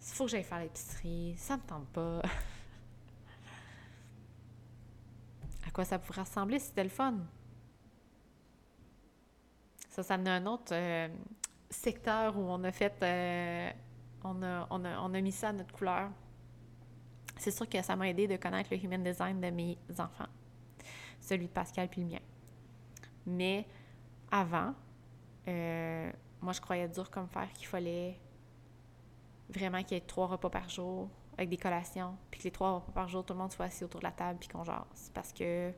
Il 0.00 0.14
faut 0.14 0.24
que 0.24 0.30
j'aille 0.30 0.44
faire 0.44 0.60
l'épicerie, 0.60 1.34
ça 1.36 1.56
me 1.56 1.62
tente 1.62 1.86
pas. 1.88 2.22
à 5.66 5.70
quoi 5.72 5.84
ça 5.84 5.98
pourrait 5.98 6.22
ressembler 6.22 6.58
si 6.58 6.66
c'était 6.66 6.84
le 6.84 6.90
fun? 6.90 7.18
Ça, 9.90 10.02
ça 10.02 10.14
amené 10.14 10.30
un 10.30 10.46
autre 10.46 10.72
euh, 10.72 11.08
secteur 11.70 12.36
où 12.36 12.42
on 12.42 12.62
a 12.64 12.72
fait. 12.72 12.94
Euh, 13.02 13.70
on, 14.24 14.42
a, 14.42 14.66
on, 14.70 14.84
a, 14.84 15.00
on, 15.00 15.14
a, 15.14 15.20
mis 15.20 15.32
ça 15.32 15.50
à 15.50 15.52
notre 15.52 15.72
couleur. 15.72 16.10
C'est 17.36 17.50
sûr 17.50 17.68
que 17.68 17.80
ça 17.82 17.96
m'a 17.96 18.08
aidé 18.08 18.26
de 18.26 18.36
connaître 18.36 18.70
le 18.72 18.82
human 18.82 19.02
design 19.02 19.40
de 19.40 19.50
mes 19.50 19.78
enfants, 19.98 20.26
celui 21.20 21.46
de 21.46 21.52
Pascal 21.52 21.88
puis 21.88 22.02
le 22.02 22.08
mien. 22.08 22.20
Mais 23.26 23.66
avant, 24.30 24.74
euh, 25.46 26.10
moi, 26.40 26.52
je 26.52 26.60
croyais 26.60 26.88
dur 26.88 27.10
comme 27.10 27.28
fer 27.28 27.48
qu'il 27.52 27.66
fallait 27.66 28.18
vraiment 29.50 29.82
qu'il 29.82 29.96
y 29.96 29.98
ait 29.98 30.04
trois 30.04 30.26
repas 30.26 30.50
par 30.50 30.68
jour 30.68 31.08
avec 31.36 31.48
des 31.50 31.56
collations, 31.56 32.16
puis 32.30 32.40
que 32.40 32.44
les 32.44 32.50
trois 32.50 32.72
repas 32.72 32.92
par 32.92 33.08
jour, 33.08 33.24
tout 33.24 33.32
le 33.32 33.38
monde 33.38 33.52
soit 33.52 33.66
assis 33.66 33.84
autour 33.84 34.00
de 34.00 34.04
la 34.04 34.12
table 34.12 34.38
puis 34.40 34.48
qu'on 34.48 34.64
jase. 34.64 35.10
Parce 35.14 35.32
que, 35.32 35.72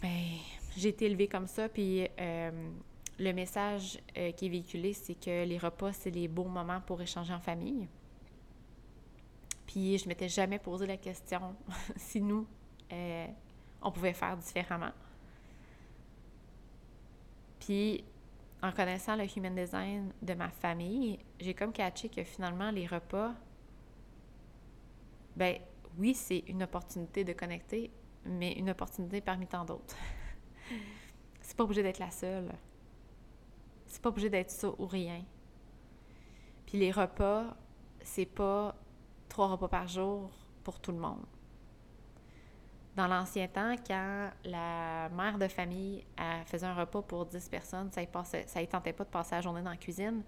ben, 0.00 0.38
j'ai 0.76 0.88
été 0.88 1.06
élevée 1.06 1.28
comme 1.28 1.46
ça, 1.46 1.68
puis 1.68 2.08
euh, 2.18 2.70
le 3.18 3.32
message 3.32 4.00
euh, 4.16 4.32
qui 4.32 4.46
est 4.46 4.48
véhiculé, 4.48 4.94
c'est 4.94 5.14
que 5.14 5.44
les 5.44 5.58
repas, 5.58 5.92
c'est 5.92 6.10
les 6.10 6.26
beaux 6.26 6.48
moments 6.48 6.80
pour 6.80 7.02
échanger 7.02 7.34
en 7.34 7.40
famille. 7.40 7.86
Puis 9.66 9.98
je 9.98 10.08
m'étais 10.08 10.28
jamais 10.28 10.58
posé 10.58 10.86
la 10.86 10.96
question 10.96 11.54
si 11.96 12.20
nous, 12.20 12.46
euh, 12.92 13.26
on 13.82 13.92
pouvait 13.92 14.14
faire 14.14 14.36
différemment. 14.36 14.92
Puis 17.60 18.04
en 18.62 18.70
connaissant 18.70 19.16
le 19.16 19.24
human 19.36 19.54
design 19.54 20.12
de 20.22 20.34
ma 20.34 20.48
famille, 20.50 21.18
j'ai 21.40 21.52
comme 21.52 21.72
catché 21.72 22.08
que 22.08 22.22
finalement, 22.22 22.70
les 22.70 22.86
repas, 22.86 23.34
ben 25.36 25.58
oui, 25.98 26.14
c'est 26.14 26.44
une 26.46 26.62
opportunité 26.62 27.24
de 27.24 27.32
connecter, 27.32 27.90
mais 28.24 28.52
une 28.52 28.70
opportunité 28.70 29.20
parmi 29.20 29.46
tant 29.46 29.64
d'autres. 29.64 29.96
c'est 31.40 31.56
pas 31.56 31.64
obligé 31.64 31.82
d'être 31.82 31.98
la 31.98 32.10
seule. 32.10 32.52
C'est 33.86 34.00
pas 34.00 34.10
obligé 34.10 34.30
d'être 34.30 34.50
ça 34.50 34.68
ou 34.78 34.86
rien. 34.86 35.24
Puis 36.66 36.78
les 36.78 36.92
repas, 36.92 37.56
c'est 38.02 38.26
pas 38.26 38.76
trois 39.28 39.48
repas 39.48 39.68
par 39.68 39.88
jour 39.88 40.30
pour 40.62 40.80
tout 40.80 40.92
le 40.92 40.98
monde. 40.98 41.26
Dans 42.94 43.06
l'ancien 43.06 43.48
temps, 43.48 43.74
quand 43.86 44.30
la 44.44 45.08
mère 45.08 45.38
de 45.38 45.48
famille 45.48 46.04
faisait 46.46 46.66
un 46.66 46.74
repas 46.74 47.00
pour 47.00 47.24
10 47.24 47.48
personnes, 47.48 47.90
ça 47.90 48.02
ne 48.02 48.66
tentait 48.66 48.92
pas 48.92 49.04
de 49.04 49.08
passer 49.10 49.34
la 49.34 49.40
journée 49.40 49.62
dans 49.62 49.70
la 49.70 49.76
cuisine. 49.76 50.22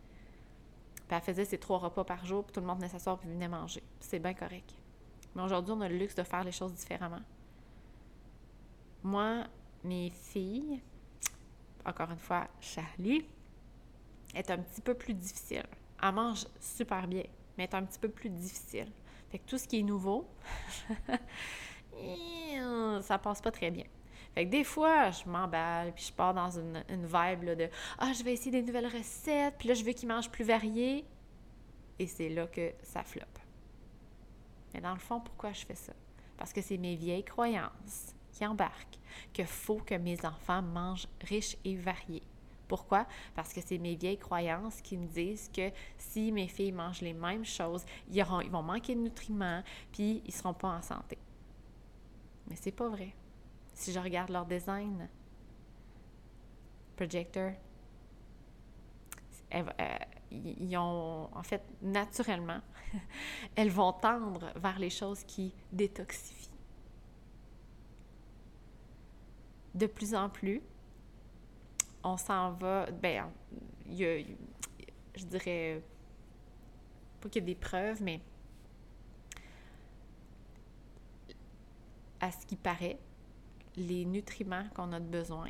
Puis 1.07 1.17
elle 1.17 1.21
faisait 1.21 1.45
ses 1.45 1.59
trois 1.59 1.79
repas 1.79 2.05
par 2.05 2.25
jour, 2.25 2.45
puis 2.45 2.55
tout 2.55 2.61
le 2.61 2.67
monde 2.67 2.79
venait 2.79 2.89
s'asseoir 2.89 3.19
et 3.23 3.27
venait 3.27 3.49
manger. 3.49 3.83
C'est 4.01 4.19
bien 4.19 4.33
correct. 4.33 4.73
Mais 5.35 5.43
aujourd'hui, 5.43 5.75
on 5.77 5.81
a 5.83 5.89
le 5.89 5.99
luxe 5.99 6.15
de 6.15 6.23
faire 6.23 6.43
les 6.45 6.53
choses 6.53 6.73
différemment. 6.73 7.21
Moi, 9.03 9.45
mes 9.83 10.09
filles, 10.09 10.81
encore 11.85 12.11
une 12.11 12.19
fois, 12.19 12.49
Charlie, 12.61 13.27
est 14.35 14.51
un 14.51 14.59
petit 14.59 14.81
peu 14.81 14.95
plus 14.95 15.13
difficile. 15.13 15.67
Elle 16.03 16.15
mange 16.15 16.47
super 16.59 17.07
bien, 17.07 17.25
mais 17.59 17.65
est 17.65 17.75
un 17.75 17.83
petit 17.85 17.99
peu 17.99 18.09
plus 18.09 18.31
difficile. 18.31 18.91
Fait 19.31 19.39
que 19.39 19.49
tout 19.49 19.59
ce 19.59 19.69
qui 19.69 19.81
est 19.81 19.83
nouveau, 19.83 20.27
ça 23.03 23.19
passe 23.19 23.41
pas 23.41 23.51
très 23.51 23.71
bien. 23.71 23.85
Fait 24.35 24.47
que 24.47 24.51
des 24.51 24.65
fois, 24.65 25.11
je 25.11 25.29
m'emballe, 25.29 25.93
puis 25.93 26.07
je 26.07 26.13
pars 26.13 26.35
dans 26.35 26.51
une, 26.51 26.83
vibe 26.89 27.57
de 27.57 27.69
Ah, 27.99 28.13
je 28.13 28.25
vais 28.25 28.33
essayer 28.33 28.51
des 28.51 28.63
nouvelles 28.63 28.89
recettes, 28.89 29.55
puis 29.59 29.69
là, 29.69 29.75
je 29.75 29.85
veux 29.85 29.93
qu'ils 29.93 30.09
mangent 30.09 30.31
plus 30.31 30.45
variés. 30.45 31.05
Et 32.01 32.07
c'est 32.09 32.29
là 32.29 32.49
que 32.49 32.73
ça 32.83 33.05
floppe. 33.05 33.39
Mais 34.73 34.81
dans 34.81 34.93
le 34.93 34.99
fond, 34.99 35.21
pourquoi 35.21 35.53
je 35.53 35.65
fais 35.65 35.77
ça? 35.77 35.93
Parce 36.37 36.53
que 36.53 36.61
c'est 36.61 36.79
mes 36.79 36.97
vieilles 36.97 37.25
croyances 37.25 38.13
qui 38.33 38.45
embarquent 38.45 38.99
qu'il 39.33 39.47
faut 39.47 39.77
que 39.77 39.95
mes 39.95 40.25
enfants 40.27 40.63
mangent 40.63 41.07
riches 41.21 41.57
et 41.65 41.77
variés. 41.77 42.25
Pourquoi? 42.67 43.07
Parce 43.37 43.53
que 43.53 43.61
c'est 43.65 43.79
mes 43.79 43.95
vieilles 43.95 44.19
croyances 44.19 44.81
qui 44.81 44.97
me 44.97 45.07
disent 45.07 45.49
que 45.55 45.71
si 45.97 46.33
mes 46.33 46.49
filles 46.49 46.73
mangent 46.73 47.03
les 47.03 47.13
mêmes 47.13 47.45
choses, 47.45 47.85
ils, 48.09 48.17
ils 48.17 48.51
vont 48.51 48.63
manquer 48.63 48.97
de 48.97 49.01
nutriments, 49.01 49.63
puis 49.93 50.23
ils 50.25 50.29
ne 50.29 50.33
seront 50.33 50.55
pas 50.55 50.71
en 50.71 50.83
santé. 50.83 51.19
Mais 52.49 52.57
c'est 52.57 52.73
pas 52.73 52.89
vrai. 52.89 53.15
Si 53.73 53.93
je 53.93 53.99
regarde 53.99 54.31
leur 54.31 54.47
design, 54.47 55.09
projector, 56.97 57.53
euh, 59.55 59.63
ils 60.31 60.77
ont, 60.77 61.29
en 61.33 61.43
fait, 61.43 61.63
naturellement, 61.83 62.61
elles 63.57 63.71
vont 63.71 63.93
tendre 63.93 64.53
vers 64.57 64.79
les 64.79 64.91
choses 64.91 65.25
qui 65.25 65.55
détoxifient. 65.73 66.55
de 69.75 69.87
plus 69.87 70.15
en 70.15 70.29
plus, 70.29 70.63
on 72.03 72.17
s'en 72.17 72.53
va, 72.53 72.87
ben, 72.91 73.31
il 73.87 73.95
y 73.95 74.05
a, 74.05 74.19
je 75.17 75.25
dirais, 75.25 75.83
pas 77.21 77.29
qu'il 77.29 77.43
y 77.43 77.51
ait 77.51 77.55
des 77.55 77.61
preuves, 77.61 78.03
mais 78.03 78.21
à 82.25 82.31
ce 82.31 82.47
qui 82.47 82.57
paraît, 82.57 82.99
les 83.77 84.07
nutriments 84.07 84.65
qu'on 84.75 84.93
a 84.93 85.01
besoin 85.01 85.49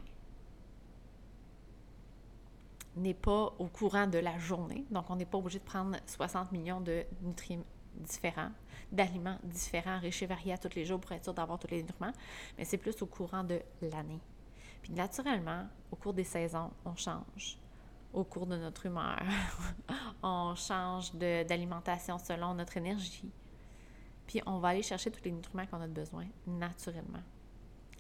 n'est 2.97 3.15
pas 3.15 3.55
au 3.59 3.67
courant 3.67 4.09
de 4.09 4.19
la 4.19 4.39
journée. 4.39 4.85
Donc, 4.91 5.09
on 5.09 5.17
n'est 5.17 5.25
pas 5.25 5.39
obligé 5.39 5.61
de 5.61 5.65
prendre 5.65 5.97
60 6.07 6.51
millions 6.51 6.81
de 6.81 7.05
nutriments 7.23 7.65
différents, 7.97 8.51
d'aliments 8.91 9.39
différents, 9.45 10.01
riches 10.01 10.25
et 10.25 10.27
variés 10.27 10.55
à 10.55 10.59
tous 10.59 10.75
les 10.75 10.85
jours 10.85 10.99
pour 10.99 11.13
être 11.13 11.23
sûr 11.23 11.33
d'avoir 11.33 11.61
tous 11.61 11.69
les 11.69 11.83
nutriments, 11.83 12.13
mais 12.59 12.65
c'est 12.65 12.79
plus 12.79 13.01
au 13.03 13.07
courant 13.07 13.45
de 13.45 13.61
l'année. 13.81 14.21
Puis 14.83 14.93
naturellement, 14.93 15.69
au 15.93 15.97
cours 15.97 16.13
des 16.13 16.25
saisons, 16.25 16.73
on 16.85 16.97
change. 16.97 17.57
Au 18.13 18.25
cours 18.25 18.47
de 18.47 18.57
notre 18.57 18.87
humeur, 18.87 19.23
on 20.25 20.57
change 20.57 21.15
d'alimentation 21.15 22.19
selon 22.19 22.55
notre 22.55 22.77
énergie. 22.77 23.31
Puis 24.27 24.41
on 24.47 24.59
va 24.59 24.69
aller 24.69 24.83
chercher 24.83 25.11
tous 25.11 25.25
les 25.25 25.33
nutriments 25.33 25.67
qu'on 25.67 25.81
a 25.81 25.87
besoin 25.87 26.27
naturellement. 26.47 27.23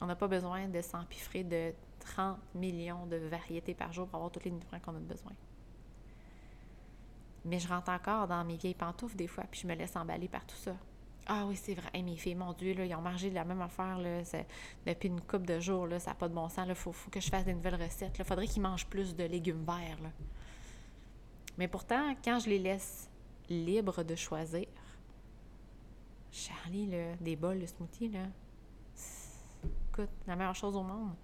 On 0.01 0.07
n'a 0.07 0.17
pas 0.17 0.29
besoin 0.29 0.69
de 0.69 0.81
s'empiffrer 0.81 1.45
de 1.45 1.73
30 2.01 2.39
millions 2.55 3.07
de 3.07 3.17
variétés 3.17 3.75
par 3.75 3.93
jour 3.93 4.07
pour 4.07 4.17
avoir 4.17 4.33
tous 4.33 4.45
les 4.45 4.51
nutriments 4.51 4.81
qu'on 4.81 4.97
a 4.97 5.01
besoin. 5.01 5.33
Mais 7.45 7.59
je 7.59 7.69
rentre 7.69 7.91
encore 7.91 8.27
dans 8.27 8.43
mes 8.45 8.57
vieilles 8.57 8.75
pantoufles 8.75 9.17
des 9.17 9.27
fois, 9.27 9.45
puis 9.51 9.61
je 9.61 9.67
me 9.67 9.75
laisse 9.75 9.95
emballer 9.97 10.29
par 10.29 10.47
tout 10.47 10.57
ça. 10.57 10.75
Ah 11.27 11.47
oui, 11.47 11.57
c'est 11.57 11.75
vrai. 11.75 12.03
mes 12.03 12.17
filles, 12.17 12.35
mon 12.35 12.53
Dieu, 12.53 12.75
ils 12.79 12.95
ont 12.95 13.01
mangé 13.01 13.31
de 13.31 13.35
la 13.35 13.45
même 13.45 13.63
affaire 13.63 13.99
depuis 14.87 15.09
une 15.09 15.21
couple 15.23 15.47
de 15.47 15.59
jours. 15.59 15.89
Ça 15.99 16.11
n'a 16.11 16.15
pas 16.15 16.29
de 16.29 16.35
bon 16.35 16.49
sens. 16.51 16.67
Il 16.69 16.75
faut, 16.75 16.93
que 17.11 17.21
je 17.21 17.31
fasse 17.31 17.47
des 17.47 17.55
nouvelles 17.55 17.83
recettes. 17.83 18.17
Il 18.19 18.25
faudrait 18.25 18.47
qu'ils 18.47 18.61
mangent 18.61 18.87
plus 18.87 19.17
de 19.17 19.25
légumes 19.25 19.65
verts. 19.65 19.99
Mais 21.57 21.67
pourtant, 21.67 22.15
quand 22.23 22.41
je 22.41 22.51
les 22.51 22.59
laisse 22.59 23.09
libres 23.49 24.03
de 24.03 24.15
choisir, 24.15 24.67
Charlie, 26.35 26.87
là, 26.87 27.15
des 27.21 27.37
bols 27.37 27.61
de 27.61 27.67
smoothie, 27.67 28.09
là, 28.09 28.27
écoute, 29.89 30.11
la 30.27 30.35
meilleure 30.35 30.55
chose 30.57 30.75
au 30.75 30.83
monde. 30.83 31.15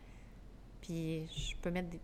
Puis 0.81 1.27
je 1.27 1.57
peux 1.57 1.71
mettre 1.73 1.91
des, 1.91 2.01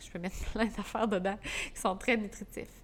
je 0.00 0.10
peux 0.10 0.20
mettre 0.20 0.36
plein 0.52 0.66
d'affaires 0.66 1.08
dedans 1.08 1.36
qui 1.74 1.80
sont 1.80 1.96
très 1.96 2.16
nutritifs. 2.16 2.82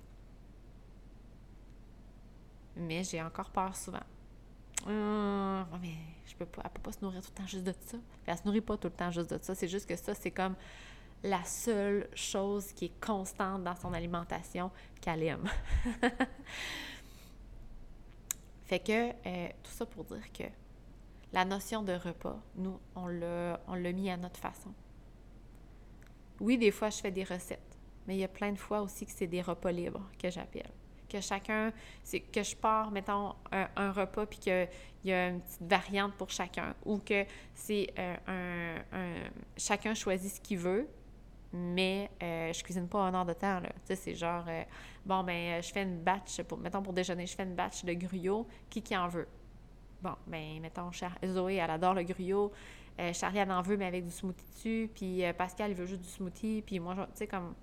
Mais 2.75 3.05
j'ai 3.05 3.23
encore 3.23 3.51
peur 3.51 3.77
souvent. 3.77 4.03
Hum, 4.85 5.65
mais 5.81 5.95
je 6.27 6.35
peux 6.35 6.47
pas, 6.47 6.63
elle 6.65 6.71
peut 6.73 6.83
pas 6.83 6.93
se 6.93 6.99
nourrir 7.03 7.23
tout 7.23 7.31
le 7.31 7.43
temps 7.43 7.47
juste 7.47 7.65
de 7.65 7.73
ça. 7.73 7.97
Elle 7.97 8.01
elle 8.33 8.39
se 8.39 8.45
nourrit 8.45 8.61
pas 8.61 8.77
tout 8.77 8.89
le 8.89 8.95
temps 8.95 9.13
juste 9.13 9.31
de 9.31 9.39
ça. 9.41 9.55
C'est 9.55 9.69
juste 9.69 9.89
que 9.89 9.95
ça, 9.97 10.13
c'est 10.15 10.33
comme 10.33 10.57
la 11.23 11.45
seule 11.45 12.09
chose 12.15 12.73
qui 12.73 12.87
est 12.87 13.01
constante 13.01 13.63
dans 13.63 13.77
son 13.77 13.95
alimentation 13.95 14.73
qu'elle 15.01 15.23
aime. 15.23 15.49
fait 18.67 18.81
que 18.81 19.11
euh, 19.11 19.49
tout 19.63 19.71
ça 19.71 19.87
pour 19.87 20.05
dire 20.05 20.33
que 20.33 20.45
la 21.33 21.45
notion 21.45 21.83
de 21.83 21.93
repas, 21.93 22.39
nous, 22.57 22.79
on 22.95 23.07
l'a, 23.07 23.61
on 23.69 23.77
mis 23.77 24.11
à 24.11 24.17
notre 24.17 24.41
façon. 24.41 24.73
Oui, 26.41 26.59
des 26.59 26.71
fois, 26.71 26.91
je 26.91 26.99
fais 26.99 27.11
des 27.11 27.25
recettes, 27.25 27.79
mais 28.07 28.17
il 28.17 28.21
y 28.21 28.25
a 28.25 28.29
plein 28.29 28.53
de 28.53 28.59
fois 28.59 28.83
aussi 28.83 29.07
que 29.07 29.13
c'est 29.13 29.27
des 29.27 29.43
repas 29.43 29.73
libres 29.73 30.09
que 30.21 30.31
j'appelle. 30.31 30.71
Que 31.09 31.21
chacun, 31.21 31.73
c'est 32.03 32.21
que 32.21 32.43
je 32.43 32.57
pars, 32.57 32.91
mettons, 32.91 33.35
un, 33.53 33.93
repas, 33.93 34.27
puis 34.27 34.39
qu'il 34.39 34.69
y 35.05 35.13
a 35.13 35.29
une 35.29 35.41
petite 35.41 35.63
variante 35.63 36.15
pour 36.15 36.31
chacun, 36.31 36.75
ou 36.85 36.99
que 36.99 37.25
c'est 37.55 37.93
euh, 37.99 38.79
un, 38.93 39.31
Chacun 39.57 39.95
choisit 39.95 40.33
ce 40.33 40.41
qu'il 40.41 40.59
veut, 40.59 40.89
mais 41.57 42.11
euh, 42.23 42.53
je 42.53 42.63
cuisine 42.63 42.89
pas 42.89 43.01
en 43.01 43.15
heure 43.15 43.25
de 43.25 43.33
temps. 43.33 43.61
Tu 43.63 43.69
sais, 43.85 43.97
c'est 43.97 44.15
genre, 44.15 44.45
euh, 44.49 44.63
bon, 45.05 45.25
ben, 45.25 45.63
je 45.63 45.73
fais 45.73 45.83
une 45.83 46.01
batch, 46.01 46.43
pour, 46.43 46.59
mettons, 46.59 46.83
pour 46.83 46.93
déjeuner, 46.93 47.27
je 47.27 47.35
fais 47.35 47.45
une 47.45 47.55
batch 47.55 47.85
de 47.85 47.93
gruyot, 47.93 48.47
qui 48.69 48.83
qui 48.83 48.97
en 48.97 49.09
veut? 49.09 49.29
Bon, 50.03 50.15
ben, 50.27 50.61
mettons, 50.61 50.91
Zoé, 51.25 51.55
elle 51.55 51.71
adore 51.71 51.95
le 51.95 52.03
gruyot. 52.03 52.53
Euh, 52.99 53.13
Charlie, 53.13 53.39
elle 53.39 53.51
en 53.51 53.63
veut, 53.63 53.77
mais 53.77 53.87
avec 53.87 54.05
du 54.05 54.11
smoothie 54.11 54.45
dessus. 54.51 54.91
Puis 54.95 55.25
euh, 55.25 55.33
Pascal, 55.33 55.71
il 55.71 55.77
veut 55.77 55.87
juste 55.87 56.03
du 56.03 56.09
smoothie. 56.09 56.63
Puis 56.63 56.79
moi, 56.81 56.95
tu 56.95 57.03
sais, 57.15 57.27
comme. 57.27 57.55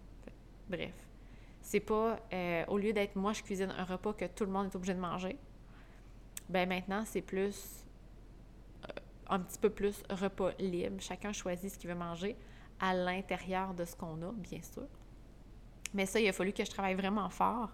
Bref. 0.70 0.94
C'est 1.62 1.80
pas. 1.80 2.20
Euh, 2.32 2.66
au 2.68 2.78
lieu 2.78 2.94
d'être 2.94 3.16
moi, 3.16 3.34
je 3.34 3.42
cuisine 3.42 3.74
un 3.78 3.84
repas 3.84 4.14
que 4.14 4.26
tout 4.26 4.46
le 4.46 4.52
monde 4.52 4.68
est 4.68 4.76
obligé 4.76 4.94
de 4.94 5.00
manger. 5.00 5.38
Ben 6.50 6.68
maintenant, 6.68 7.04
c'est 7.06 7.22
plus. 7.22 7.86
un 9.30 9.40
petit 9.40 9.58
peu 9.58 9.70
plus 9.70 10.04
repas 10.10 10.52
libre. 10.60 10.98
Chacun 11.00 11.32
choisit 11.32 11.72
ce 11.72 11.78
qu'il 11.78 11.90
veut 11.90 11.96
manger 11.96 12.36
à 12.84 12.94
l'intérieur 12.94 13.74
de 13.74 13.86
ce 13.86 13.96
qu'on 13.96 14.22
a, 14.24 14.34
bien 14.34 14.62
sûr. 14.62 14.90
Mais 15.94 16.06
ça, 16.06 16.20
il 16.20 16.28
a 16.28 16.34
fallu 16.34 16.52
que 16.52 16.66
je 16.66 16.70
travaille 16.70 16.96
vraiment 16.96 17.30
fort. 17.30 17.70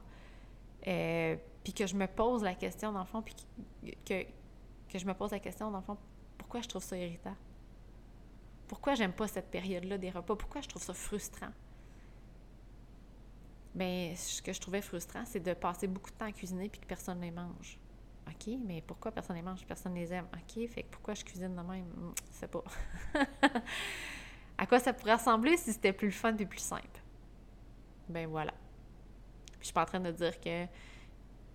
puis 0.84 1.74
que 1.74 1.88
je 1.88 1.96
me 1.96 2.06
pose 2.06 2.44
la 2.44 2.54
question, 2.54 2.92
dans 2.92 3.00
le 3.00 3.06
fond, 3.06 3.24
puis 3.24 3.36
que, 4.06 5.00
je 5.00 5.06
me 5.06 5.14
pose 5.16 5.32
la 5.32 5.40
question, 5.40 5.72
dans 5.72 5.84
pourquoi 6.38 6.62
je 6.62 6.68
trouve 6.68 6.84
ça 6.84 6.96
irritant? 6.96 7.36
Pourquoi 8.68 8.94
j'aime 8.94 9.14
pas 9.14 9.28
cette 9.28 9.50
période-là 9.50 9.98
des 9.98 10.12
repas? 10.12 10.36
Pourquoi 10.36 10.62
je 10.62 10.68
trouve 10.68 10.84
ça 10.84 10.94
frustrant? 10.94 11.54
Bien, 13.74 14.14
ce 14.16 14.44
que 14.44 14.54
je 14.54 14.62
trouvais 14.62 14.82
frustrant, 14.82 15.26
c'est 15.26 15.40
de 15.40 15.54
passer 15.56 15.88
beaucoup 15.88 16.12
de 16.12 16.18
temps 16.18 16.26
à 16.26 16.32
cuisiner 16.32 16.70
puis 16.70 16.82
que 16.82 16.86
personne 16.86 17.20
ne 17.20 17.26
les 17.26 17.32
mange. 17.32 17.80
OK, 18.28 18.54
mais 18.64 18.84
pourquoi 18.84 19.12
personne 19.12 19.36
ne 19.38 19.42
les 19.42 19.48
mange? 19.48 19.66
Personne 19.66 19.96
ne 19.96 20.00
les 20.00 20.14
aime? 20.14 20.28
OK, 20.36 20.68
fait 20.70 20.84
que 20.84 20.90
pourquoi 20.92 21.16
je 21.16 21.26
cuisine 21.26 21.56
de 21.56 21.62
même? 21.62 21.88
Je 22.32 22.38
sais 22.38 22.48
pas. 22.48 22.64
à 24.60 24.66
quoi 24.66 24.78
ça 24.80 24.92
pourrait 24.92 25.14
ressembler 25.14 25.56
si 25.56 25.72
c'était 25.72 25.94
plus 25.94 26.12
fun 26.12 26.36
et 26.36 26.46
plus 26.46 26.60
simple? 26.60 27.02
Ben 28.10 28.28
voilà. 28.28 28.52
Puis 29.54 29.62
je 29.62 29.66
suis 29.68 29.74
pas 29.74 29.84
en 29.84 29.86
train 29.86 30.02
de 30.02 30.12
dire 30.12 30.40
que 30.42 30.66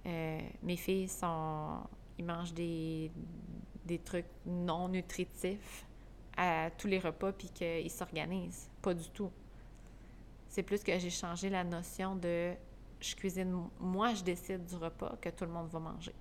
euh, 0.07 0.41
mes 0.63 0.77
filles 0.77 1.11
ils 2.19 2.25
mangent 2.25 2.55
des, 2.55 3.13
des 3.85 3.99
trucs 3.99 4.27
non 4.47 4.89
nutritifs 4.89 5.87
à 6.35 6.71
tous 6.71 6.87
les 6.87 6.99
repas 6.99 7.33
puis 7.33 7.51
qu'ils 7.51 7.91
s'organisent. 7.91 8.71
Pas 8.81 8.95
du 8.95 9.11
tout. 9.11 9.31
C'est 10.49 10.63
plus 10.63 10.83
que 10.83 10.99
j'ai 10.99 11.11
changé 11.11 11.51
la 11.51 11.63
notion 11.63 12.17
de 12.17 12.55
je 13.01 13.15
cuisine, 13.15 13.69
moi 13.79 14.15
je 14.15 14.23
décide 14.23 14.65
du 14.65 14.77
repas 14.77 15.17
que 15.21 15.29
tout 15.29 15.45
le 15.45 15.51
monde 15.51 15.69
va 15.69 15.79
manger. 15.79 16.15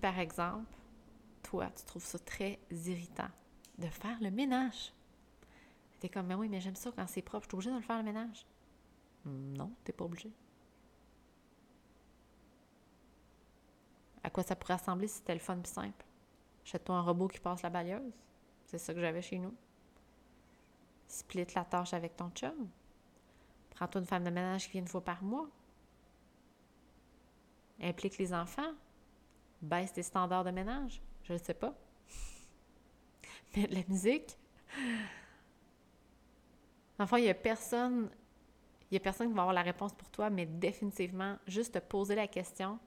Par 0.00 0.18
exemple, 0.18 0.74
toi, 1.42 1.70
tu 1.76 1.84
trouves 1.84 2.04
ça 2.04 2.18
très 2.18 2.58
irritant 2.70 3.28
de 3.78 3.86
faire 3.86 4.18
le 4.20 4.30
ménage, 4.30 4.92
t'es 6.00 6.08
comme, 6.08 6.26
mais 6.26 6.34
oui, 6.34 6.48
mais 6.48 6.60
j'aime 6.60 6.76
ça 6.76 6.90
quand 6.94 7.06
c'est 7.06 7.22
propre, 7.22 7.44
je 7.44 7.48
suis 7.48 7.54
obligée 7.56 7.70
de 7.70 7.76
le 7.76 7.82
faire 7.82 7.98
le 7.98 8.02
ménage. 8.02 8.46
Non, 9.24 9.70
t'es 9.84 9.92
pas 9.92 10.04
obligé. 10.04 10.32
À 14.24 14.30
quoi 14.30 14.42
ça 14.42 14.56
pourrait 14.56 14.74
ressembler 14.74 15.08
si 15.08 15.18
c'était 15.18 15.34
le 15.34 15.40
fun 15.40 15.62
simple? 15.64 16.04
Achète-toi 16.64 16.96
un 16.96 17.02
robot 17.02 17.28
qui 17.28 17.40
passe 17.40 17.62
la 17.62 17.70
balieuse. 17.70 18.12
C'est 18.66 18.78
ça 18.78 18.94
que 18.94 19.00
j'avais 19.00 19.22
chez 19.22 19.38
nous. 19.38 19.54
Split 21.08 21.46
la 21.54 21.64
tâche 21.64 21.92
avec 21.92 22.16
ton 22.16 22.30
chum. 22.30 22.68
Prends-toi 23.70 24.00
une 24.00 24.06
femme 24.06 24.24
de 24.24 24.30
ménage 24.30 24.66
qui 24.66 24.72
vient 24.72 24.82
une 24.82 24.88
fois 24.88 25.04
par 25.04 25.22
mois. 25.22 25.48
Implique 27.80 28.18
les 28.18 28.32
enfants. 28.32 28.72
Baisse 29.62 29.92
tes 29.92 30.02
standards 30.02 30.44
de 30.44 30.50
ménage? 30.50 31.00
Je 31.22 31.32
ne 31.34 31.38
sais 31.38 31.54
pas. 31.54 31.74
Mais 33.56 33.66
la 33.68 33.82
musique? 33.88 34.36
Enfin, 36.98 37.18
il 37.18 37.24
n'y 37.24 37.30
a 37.30 37.34
personne 37.34 38.10
il 38.90 38.96
a 38.96 39.00
personne 39.00 39.28
qui 39.28 39.34
va 39.34 39.40
avoir 39.40 39.54
la 39.54 39.62
réponse 39.62 39.94
pour 39.94 40.10
toi, 40.10 40.28
mais 40.28 40.44
définitivement, 40.44 41.38
juste 41.46 41.72
te 41.72 41.78
poser 41.78 42.14
la 42.14 42.28
question 42.28 42.78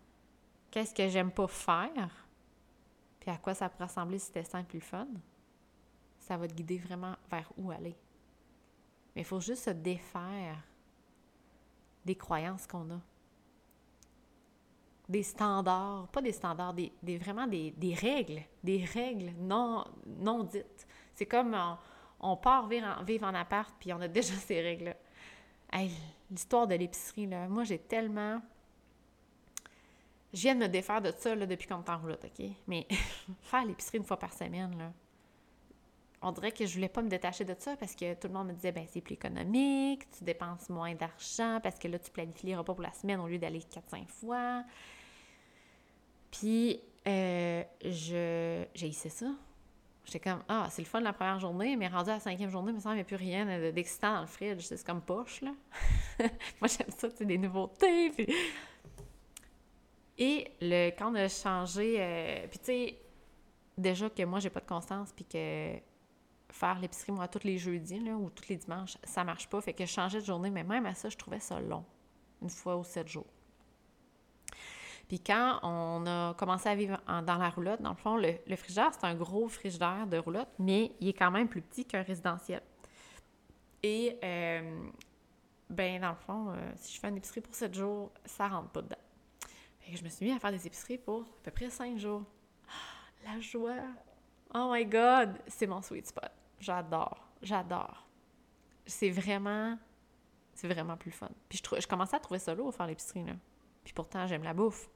qu'est-ce 0.76 0.94
que 0.94 1.08
j'aime 1.08 1.32
pas 1.32 1.48
faire? 1.48 2.28
Puis 3.20 3.32
à 3.32 3.38
quoi 3.38 3.56
ça 3.56 3.70
pourrait 3.70 3.86
ressembler 3.86 4.20
si 4.20 4.28
c'était 4.28 4.44
simple 4.44 4.76
et 4.76 4.82
fun? 4.82 5.08
Ça 6.20 6.36
va 6.36 6.48
te 6.48 6.54
guider 6.54 6.78
vraiment 6.78 7.16
vers 7.32 7.50
où 7.58 7.72
aller. 7.72 7.96
Mais 9.16 9.22
il 9.22 9.26
faut 9.26 9.40
juste 9.40 9.64
se 9.64 9.70
défaire 9.70 10.62
des 12.04 12.16
croyances 12.16 12.68
qu'on 12.68 12.92
a. 12.92 13.00
Des 15.08 15.24
standards, 15.24 16.08
pas 16.08 16.22
des 16.22 16.32
standards, 16.32 16.74
des, 16.74 17.18
vraiment 17.18 17.48
des, 17.48 17.74
règles, 18.00 18.42
des 18.64 18.84
règles 18.86 19.32
non, 19.40 19.86
dites. 20.44 20.88
C'est 21.14 21.28
comme 21.28 21.56
on, 22.20 22.36
part 22.38 22.68
vivre 22.68 22.88
en, 23.00 23.04
vivre 23.04 23.28
en 23.28 23.34
appart, 23.34 23.74
puis 23.80 23.94
on 23.94 24.02
a 24.02 24.08
déjà 24.10 24.34
ces 24.34 24.62
règles-là 24.62 24.96
l'histoire 26.30 26.68
de 26.68 26.76
l'épicerie, 26.76 27.28
là, 27.28 27.48
moi, 27.48 27.64
j'ai 27.64 27.80
tellement... 27.80 28.42
Je 30.34 30.42
viens 30.42 30.56
de 30.56 30.60
me 30.60 30.68
défaire 30.68 31.02
de 31.02 31.14
ça 31.18 31.34
là, 31.34 31.46
depuis 31.46 31.68
qu'on 31.68 31.82
est 31.82 31.90
en 31.90 31.98
route, 31.98 32.26
OK? 32.26 32.46
Mais 32.68 32.88
faire 33.42 33.66
l'épicerie 33.66 34.00
une 34.00 34.04
fois 34.04 34.20
par 34.20 34.34
semaine, 34.34 34.78
là, 34.78 34.92
on 36.26 36.32
dirait 36.32 36.52
que 36.52 36.66
je 36.66 36.74
voulais 36.74 36.90
pas 36.90 37.04
me 37.04 37.08
détacher 37.08 37.46
de 37.46 37.56
ça 37.58 37.78
parce 37.78 37.96
que 37.96 38.16
tout 38.16 38.28
le 38.28 38.34
monde 38.34 38.48
me 38.48 38.54
disait, 38.54 38.72
ben 38.72 38.86
c'est 38.92 39.00
plus 39.00 39.14
économique, 39.14 40.10
tu 40.10 40.24
dépenses 40.24 40.70
moins 40.70 40.96
d'argent 40.96 41.60
parce 41.62 41.78
que 41.78 41.88
là, 41.88 42.00
tu 42.00 42.10
planifies 42.10 42.48
les 42.48 42.56
repas 42.56 42.74
pour 42.74 42.82
la 42.82 42.92
semaine 42.94 43.20
au 43.20 43.28
lieu 43.28 43.38
d'aller 43.38 43.60
4-5 43.60 44.08
fois. 44.08 44.64
Puis, 46.32 46.82
euh, 47.08 47.64
je, 47.84 48.66
j'ai 48.74 48.88
hissé 48.88 49.10
ça. 49.10 49.28
J'étais 50.04 50.20
comme, 50.20 50.42
ah, 50.50 50.68
c'est 50.72 50.82
le 50.82 50.88
fun 50.88 51.00
de 51.00 51.06
la 51.06 51.14
première 51.14 51.40
journée, 51.40 51.76
mais 51.76 51.88
rendu 51.88 52.10
à 52.10 52.14
la 52.14 52.20
cinquième 52.20 52.50
journée, 52.50 52.72
il 52.72 52.76
me 52.76 52.80
semble 52.80 52.96
n'y 52.96 53.02
a 53.02 53.06
plus 53.06 53.16
rien 53.16 53.72
d'excitant 53.72 54.16
dans 54.16 54.22
le 54.22 54.28
fridge. 54.28 54.62
C'est 54.62 54.84
comme 54.84 55.02
poche, 55.02 55.42
là. 55.42 55.52
Moi, 56.60 56.68
j'aime 56.68 56.90
ça, 56.98 57.12
sais, 57.12 57.26
des 57.26 57.38
nouveautés. 57.38 58.12
Et 60.18 60.52
le, 60.60 60.90
quand 60.98 61.12
on 61.12 61.16
a 61.16 61.28
changé, 61.28 61.98
euh, 62.00 62.48
puis 62.50 62.60
tu 62.60 62.66
sais, 62.66 63.00
déjà 63.78 64.10
que 64.10 64.24
moi, 64.24 64.40
j'ai 64.40 64.50
pas 64.50 64.62
de 64.62 64.66
constance, 64.66 65.12
puis 65.12 65.26
que 65.26 65.78
faire 66.56 66.80
l'épicerie, 66.80 67.12
moi, 67.12 67.28
tous 67.28 67.44
les 67.44 67.58
jeudis, 67.58 68.00
là, 68.00 68.14
ou 68.14 68.30
tous 68.30 68.48
les 68.48 68.56
dimanches, 68.56 68.98
ça 69.04 69.24
marche 69.24 69.50
pas. 69.50 69.60
Fait 69.60 69.74
que 69.74 69.86
je 69.86 69.92
changeais 69.92 70.22
de 70.22 70.26
journée, 70.26 70.50
mais 70.50 70.64
même 70.64 70.86
à 70.86 70.96
ça, 70.96 71.10
je 71.10 71.18
trouvais 71.18 71.40
ça 71.40 71.60
long. 71.60 71.84
Une 72.42 72.50
fois 72.50 72.78
ou 72.78 72.84
sept 72.84 73.08
jours. 73.08 73.28
Puis 75.08 75.20
quand 75.20 75.60
on 75.64 76.06
a 76.08 76.34
commencé 76.34 76.70
à 76.70 76.76
vivre 76.76 77.00
dans 77.08 77.38
la 77.38 77.50
roulotte, 77.50 77.82
dans 77.82 77.92
le 77.92 77.96
fond, 77.96 78.18
le, 78.18 78.56
frigidaire, 78.56 78.92
c'est 78.94 79.06
un 79.06 79.16
gros 79.16 79.48
frigidaire 79.50 80.08
de 80.08 80.18
roulotte, 80.18 80.50
mais 80.58 80.94
il 81.00 81.10
est 81.10 81.14
quand 81.14 81.30
même 81.30 81.48
plus 81.48 81.62
petit 81.62 81.86
qu'un 81.86 82.02
résidentiel. 82.02 82.62
Et, 83.84 84.18
euh, 84.24 84.88
ben, 85.70 86.02
dans 86.02 86.10
le 86.10 86.16
fond, 86.16 86.50
euh, 86.50 86.72
si 86.78 86.96
je 86.96 87.00
fais 87.00 87.10
une 87.10 87.18
épicerie 87.18 87.42
pour 87.42 87.54
7 87.54 87.74
jours, 87.74 88.12
ça 88.24 88.48
rentre 88.48 88.70
pas 88.70 88.82
dedans. 88.82 88.96
Fait 89.80 89.92
que 89.92 89.98
je 89.98 90.04
me 90.04 90.10
suis 90.10 90.26
mis 90.26 90.32
à 90.32 90.40
faire 90.40 90.52
des 90.52 90.66
épiceries 90.66 90.98
pour 90.98 91.22
à 91.22 91.44
peu 91.44 91.52
près 91.52 91.70
5 91.70 91.98
jours. 92.00 92.24
la 93.26 93.40
joie! 93.40 93.84
Oh 94.56 94.72
my 94.72 94.86
God! 94.86 95.38
C'est 95.48 95.68
mon 95.68 95.82
sweet 95.82 96.08
spot. 96.08 96.32
J'adore. 96.60 97.28
J'adore. 97.42 98.08
C'est 98.86 99.10
vraiment... 99.10 99.78
C'est 100.54 100.68
vraiment 100.68 100.96
plus 100.96 101.12
fun. 101.12 101.30
Puis 101.50 101.62
je, 101.62 101.82
je 101.82 101.88
commençais 101.88 102.16
à 102.16 102.20
trouver 102.20 102.40
ça 102.40 102.56
lourd, 102.56 102.74
faire 102.74 102.88
l'épicerie, 102.88 103.26
là. 103.26 103.34
Puis 103.84 103.94
pourtant, 103.94 104.26
j'aime 104.26 104.44
la 104.44 104.54
bouffe 104.54 104.90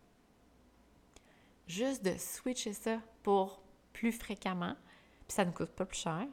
juste 1.69 2.03
de 2.03 2.17
switcher 2.17 2.73
ça 2.73 2.99
pour 3.23 3.61
plus 3.93 4.11
fréquemment, 4.11 4.75
puis 5.27 5.35
ça 5.35 5.45
ne 5.45 5.51
coûte 5.51 5.69
pas 5.69 5.85
plus 5.85 5.99
cher. 5.99 6.27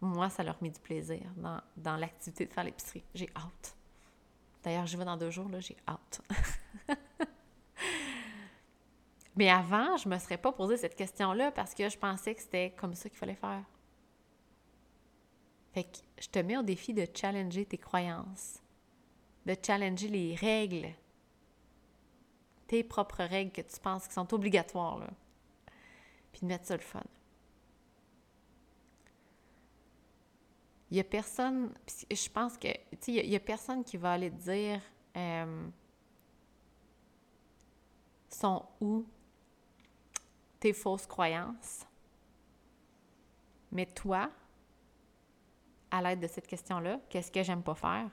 Moi, 0.00 0.30
ça 0.30 0.42
leur 0.42 0.62
met 0.62 0.70
du 0.70 0.80
plaisir 0.80 1.20
dans, 1.36 1.60
dans 1.76 1.96
l'activité 1.96 2.46
de 2.46 2.52
faire 2.52 2.64
l'épicerie. 2.64 3.04
J'ai 3.14 3.28
hâte. 3.36 3.76
D'ailleurs, 4.62 4.86
j'y 4.86 4.96
vais 4.96 5.04
dans 5.04 5.16
deux 5.16 5.30
jours, 5.30 5.48
là, 5.50 5.60
j'ai 5.60 5.76
hâte. 5.86 6.22
Mais 9.40 9.48
avant, 9.48 9.96
je 9.96 10.06
ne 10.06 10.12
me 10.12 10.18
serais 10.18 10.36
pas 10.36 10.52
posé 10.52 10.76
cette 10.76 10.94
question-là 10.94 11.50
parce 11.50 11.72
que 11.72 11.88
je 11.88 11.96
pensais 11.96 12.34
que 12.34 12.42
c'était 12.42 12.74
comme 12.76 12.94
ça 12.94 13.08
qu'il 13.08 13.16
fallait 13.16 13.34
faire. 13.34 13.64
Fait 15.72 15.84
que 15.84 15.96
je 16.20 16.28
te 16.28 16.40
mets 16.40 16.58
au 16.58 16.62
défi 16.62 16.92
de 16.92 17.06
challenger 17.14 17.64
tes 17.64 17.78
croyances, 17.78 18.62
de 19.46 19.56
challenger 19.64 20.08
les 20.08 20.34
règles 20.34 20.90
tes 22.66 22.84
propres 22.84 23.24
règles 23.24 23.50
que 23.50 23.62
tu 23.62 23.80
penses 23.80 24.06
qui 24.06 24.12
sont 24.12 24.34
obligatoires, 24.34 24.98
là. 24.98 25.08
Puis 26.32 26.42
de 26.42 26.46
mettre 26.46 26.66
ça 26.66 26.76
le 26.76 26.82
fun. 26.82 27.02
Il 30.90 30.94
n'y 30.96 31.00
a 31.00 31.04
personne, 31.04 31.72
je 32.10 32.28
pense 32.28 32.58
que, 32.58 32.68
tu 32.68 32.98
sais, 33.00 33.12
il 33.12 33.30
n'y 33.30 33.36
a, 33.36 33.40
personne 33.40 33.84
qui 33.84 33.96
va 33.96 34.12
aller 34.12 34.30
te 34.30 34.42
dire 34.42 34.82
euh, 35.16 35.66
sont 38.28 38.66
où 38.82 39.06
tes 40.60 40.72
fausses 40.72 41.06
croyances. 41.06 41.86
Mais 43.72 43.86
toi, 43.86 44.30
à 45.90 46.02
l'aide 46.02 46.20
de 46.20 46.26
cette 46.26 46.46
question-là, 46.46 47.00
qu'est-ce 47.08 47.32
que 47.32 47.42
j'aime 47.42 47.62
pas 47.62 47.74
faire? 47.74 48.10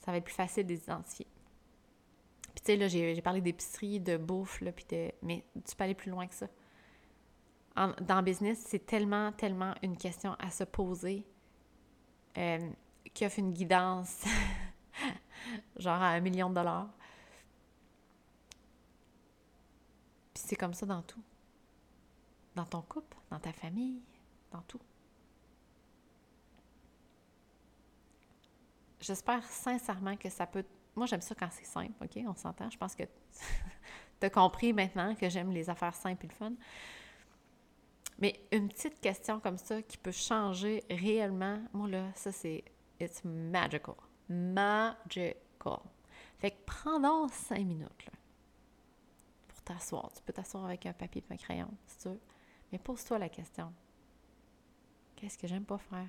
Ça 0.00 0.12
va 0.12 0.18
être 0.18 0.24
plus 0.24 0.34
facile 0.34 0.66
d'identifier 0.66 1.26
tu 2.60 2.72
sais, 2.72 2.76
là, 2.76 2.88
j'ai 2.88 3.20
parlé 3.22 3.40
d'épicerie, 3.40 4.00
de 4.00 4.16
bouffe, 4.16 4.60
là, 4.60 4.72
puis 4.72 4.84
de... 4.90 5.12
Mais 5.22 5.44
tu 5.66 5.76
peux 5.76 5.84
aller 5.84 5.94
plus 5.94 6.10
loin 6.10 6.26
que 6.26 6.34
ça. 6.34 6.46
dans 7.76 8.16
le 8.16 8.22
business, 8.22 8.64
c'est 8.66 8.84
tellement, 8.84 9.32
tellement 9.32 9.74
une 9.82 9.96
question 9.96 10.34
à 10.38 10.50
se 10.50 10.64
poser 10.64 11.24
euh, 12.36 12.70
qui 13.14 13.24
offre 13.24 13.38
une 13.38 13.52
guidance 13.52 14.24
genre 15.76 16.02
à 16.02 16.08
un 16.08 16.20
million 16.20 16.50
de 16.50 16.54
dollars. 16.54 16.88
Puis 20.34 20.42
c'est 20.46 20.56
comme 20.56 20.74
ça 20.74 20.86
dans 20.86 21.02
tout. 21.02 21.22
Dans 22.58 22.64
ton 22.64 22.82
couple, 22.82 23.16
dans 23.30 23.38
ta 23.38 23.52
famille, 23.52 24.02
dans 24.50 24.62
tout. 24.62 24.80
J'espère 28.98 29.44
sincèrement 29.44 30.16
que 30.16 30.28
ça 30.28 30.44
peut 30.44 30.64
moi, 30.96 31.06
j'aime 31.06 31.20
ça 31.20 31.36
quand 31.36 31.48
c'est 31.52 31.64
simple, 31.64 31.92
OK? 32.02 32.20
On 32.26 32.34
s'entend? 32.34 32.68
Je 32.68 32.76
pense 32.76 32.96
que 32.96 33.04
tu 34.20 34.26
as 34.26 34.30
compris 34.30 34.72
maintenant 34.72 35.14
que 35.14 35.28
j'aime 35.28 35.52
les 35.52 35.70
affaires 35.70 35.94
simples 35.94 36.26
et 36.26 36.28
le 36.28 36.34
fun. 36.34 36.52
Mais 38.18 38.40
une 38.50 38.66
petite 38.66 39.00
question 39.00 39.38
comme 39.38 39.58
ça 39.58 39.80
qui 39.80 39.96
peut 39.96 40.10
changer 40.10 40.82
réellement, 40.90 41.62
moi 41.72 41.88
là, 41.88 42.06
ça 42.16 42.32
c'est 42.32 42.64
it's 42.98 43.22
magical. 43.22 43.94
Magical. 44.28 45.36
Fait 46.40 46.50
que 46.50 46.56
prends 46.66 47.28
cinq 47.28 47.64
minutes 47.64 48.06
là, 48.06 48.12
pour 49.46 49.62
t'asseoir. 49.62 50.10
Tu 50.12 50.22
peux 50.22 50.32
t'asseoir 50.32 50.64
avec 50.64 50.84
un 50.86 50.92
papier 50.92 51.22
et 51.30 51.32
un 51.32 51.36
crayon, 51.36 51.70
si 51.86 51.98
tu 51.98 52.08
veux. 52.08 52.20
Mais 52.72 52.78
pose-toi 52.78 53.18
la 53.18 53.28
question. 53.28 53.72
Qu'est-ce 55.16 55.38
que 55.38 55.46
j'aime 55.46 55.64
pas 55.64 55.78
faire? 55.78 56.08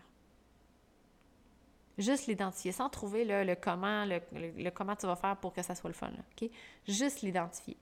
Juste 1.98 2.28
l'identifier, 2.28 2.72
sans 2.72 2.90
trouver 2.90 3.26
le 3.26 3.56
comment, 3.56 4.06
le, 4.06 4.70
comment 4.70 4.96
tu 4.96 5.06
vas 5.06 5.16
faire 5.16 5.36
pour 5.38 5.54
que 5.54 5.62
ça 5.62 5.76
soit 5.76 5.90
le 5.90 5.94
fun. 5.94 6.12
OK? 6.12 6.50
Juste 6.88 7.22
l'identifier. 7.22 7.78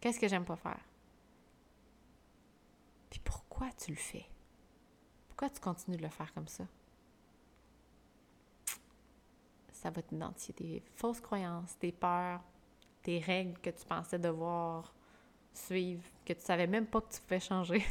Qu'est-ce 0.00 0.20
que 0.20 0.28
j'aime 0.28 0.44
pas 0.44 0.56
faire? 0.56 0.80
Puis 3.08 3.20
pourquoi 3.20 3.70
tu 3.72 3.90
le 3.92 3.96
fais? 3.96 4.26
Pourquoi 5.28 5.48
tu 5.48 5.60
continues 5.60 5.96
de 5.96 6.02
le 6.02 6.08
faire 6.08 6.32
comme 6.34 6.48
ça? 6.48 6.64
Ça 9.72 9.90
va 9.90 10.02
t'identifier 10.02 10.54
tes 10.54 10.82
fausses 10.96 11.20
croyances, 11.20 11.78
tes 11.78 11.92
peurs, 11.92 12.42
tes 13.02 13.18
règles 13.18 13.58
que 13.60 13.70
tu 13.70 13.84
pensais 13.86 14.18
devoir 14.18 14.94
suivre, 15.56 16.02
que 16.24 16.32
tu 16.32 16.40
savais 16.40 16.66
même 16.66 16.86
pas 16.86 17.00
que 17.00 17.12
tu 17.14 17.20
pouvais 17.20 17.40
changer. 17.40 17.80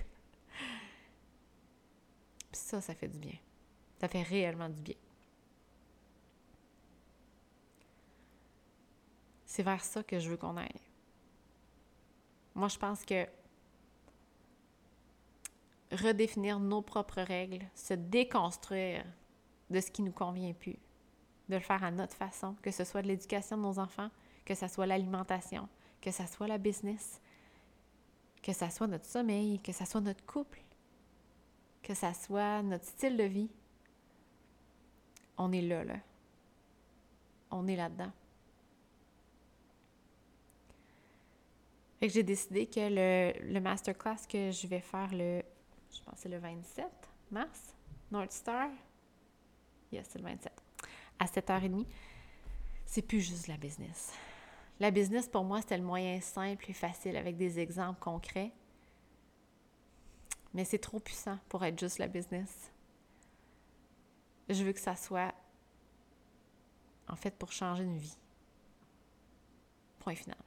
Puis 2.52 2.62
ça, 2.62 2.82
ça 2.82 2.94
fait 2.96 3.08
du 3.08 3.18
bien. 3.18 3.38
Ça 4.00 4.08
fait 4.08 4.24
réellement 4.24 4.70
du 4.70 4.82
bien. 4.82 4.96
C'est 9.46 9.64
vers 9.64 9.84
ça 9.84 10.04
que 10.04 10.20
je 10.20 10.30
veux 10.30 10.38
qu'on 10.38 10.58
aille. 10.58 10.82
Moi, 12.56 12.68
je 12.68 12.78
pense 12.78 13.04
que 13.06 13.26
redéfinir 15.92 16.60
nos 16.60 16.82
propres 16.82 17.22
règles, 17.22 17.66
se 17.74 17.94
déconstruire 17.94 19.06
de 19.70 19.80
ce 19.80 19.92
qui 19.92 20.02
nous 20.02 20.12
convient 20.12 20.54
plus, 20.54 20.78
de 21.50 21.56
le 21.56 21.62
faire 21.62 21.84
à 21.84 21.92
notre 21.92 22.16
façon, 22.16 22.56
que 22.62 22.72
ce 22.72 22.84
soit 22.84 23.02
de 23.02 23.08
l'éducation 23.08 23.58
de 23.58 23.62
nos 23.62 23.80
enfants, 23.80 24.10
que 24.44 24.56
ce 24.56 24.68
soit 24.68 24.86
l'alimentation, 24.86 25.68
que 26.02 26.12
ce 26.12 26.26
soit 26.28 26.48
la 26.48 26.58
business, 26.58 27.22
que 28.46 28.54
ce 28.54 28.70
soit 28.70 28.86
notre 28.86 29.06
sommeil, 29.06 29.60
que 29.60 29.72
ce 29.72 29.86
soit 29.86 30.02
notre 30.02 30.24
couple, 30.24 30.62
que 31.82 31.96
ce 31.96 32.14
soit 32.14 32.62
notre 32.62 32.86
style 32.86 33.18
de 33.18 33.24
vie. 33.24 33.50
On 35.36 35.52
est 35.52 35.64
là, 35.64 35.84
là. 35.84 35.96
On 37.50 37.68
est 37.68 37.76
là-dedans. 37.76 38.12
Fait 42.00 42.08
que 42.08 42.14
j'ai 42.14 42.22
décidé 42.22 42.68
que 42.68 42.82
le, 42.82 43.52
le, 43.52 43.60
masterclass 43.60 44.28
que 44.30 44.52
je 44.52 44.68
vais 44.68 44.82
faire 44.82 45.10
le, 45.12 45.42
je 45.92 46.02
pense 46.04 46.18
c'est 46.18 46.30
le 46.30 46.38
27 46.38 46.86
mars, 47.32 47.74
North 48.12 48.32
Star, 48.32 48.70
yes, 49.92 50.06
c'est 50.08 50.20
le 50.20 50.26
27, 50.26 50.54
à 51.18 51.26
7h30, 51.26 51.84
c'est 52.86 53.02
plus 53.02 53.22
juste 53.22 53.48
la 53.48 53.58
business. 53.58 54.14
La 54.80 54.92
business, 54.92 55.28
pour 55.28 55.44
moi, 55.44 55.62
c'était 55.62 55.78
le 55.78 55.84
moyen 55.84 56.20
simple 56.20 56.70
et 56.70 56.74
facile 56.74 57.16
avec 57.16 57.38
des 57.38 57.60
exemples 57.60 58.00
concrets. 58.00 58.52
Mais 60.54 60.66
c'est 60.66 60.80
trop 60.80 61.00
puissant 61.00 61.38
pour 61.50 61.64
être 61.64 61.80
juste 61.80 61.98
la 61.98 62.08
business. 62.08 62.72
Je 64.50 64.64
veux 64.64 64.74
que 64.74 64.80
ça 64.80 64.96
soit, 64.96 65.34
en 67.08 67.16
fait, 67.16 67.36
pour 67.36 67.52
changer 67.52 67.84
une 67.84 67.98
vie. 67.98 68.18
Point 70.00 70.16
final. 70.16 70.38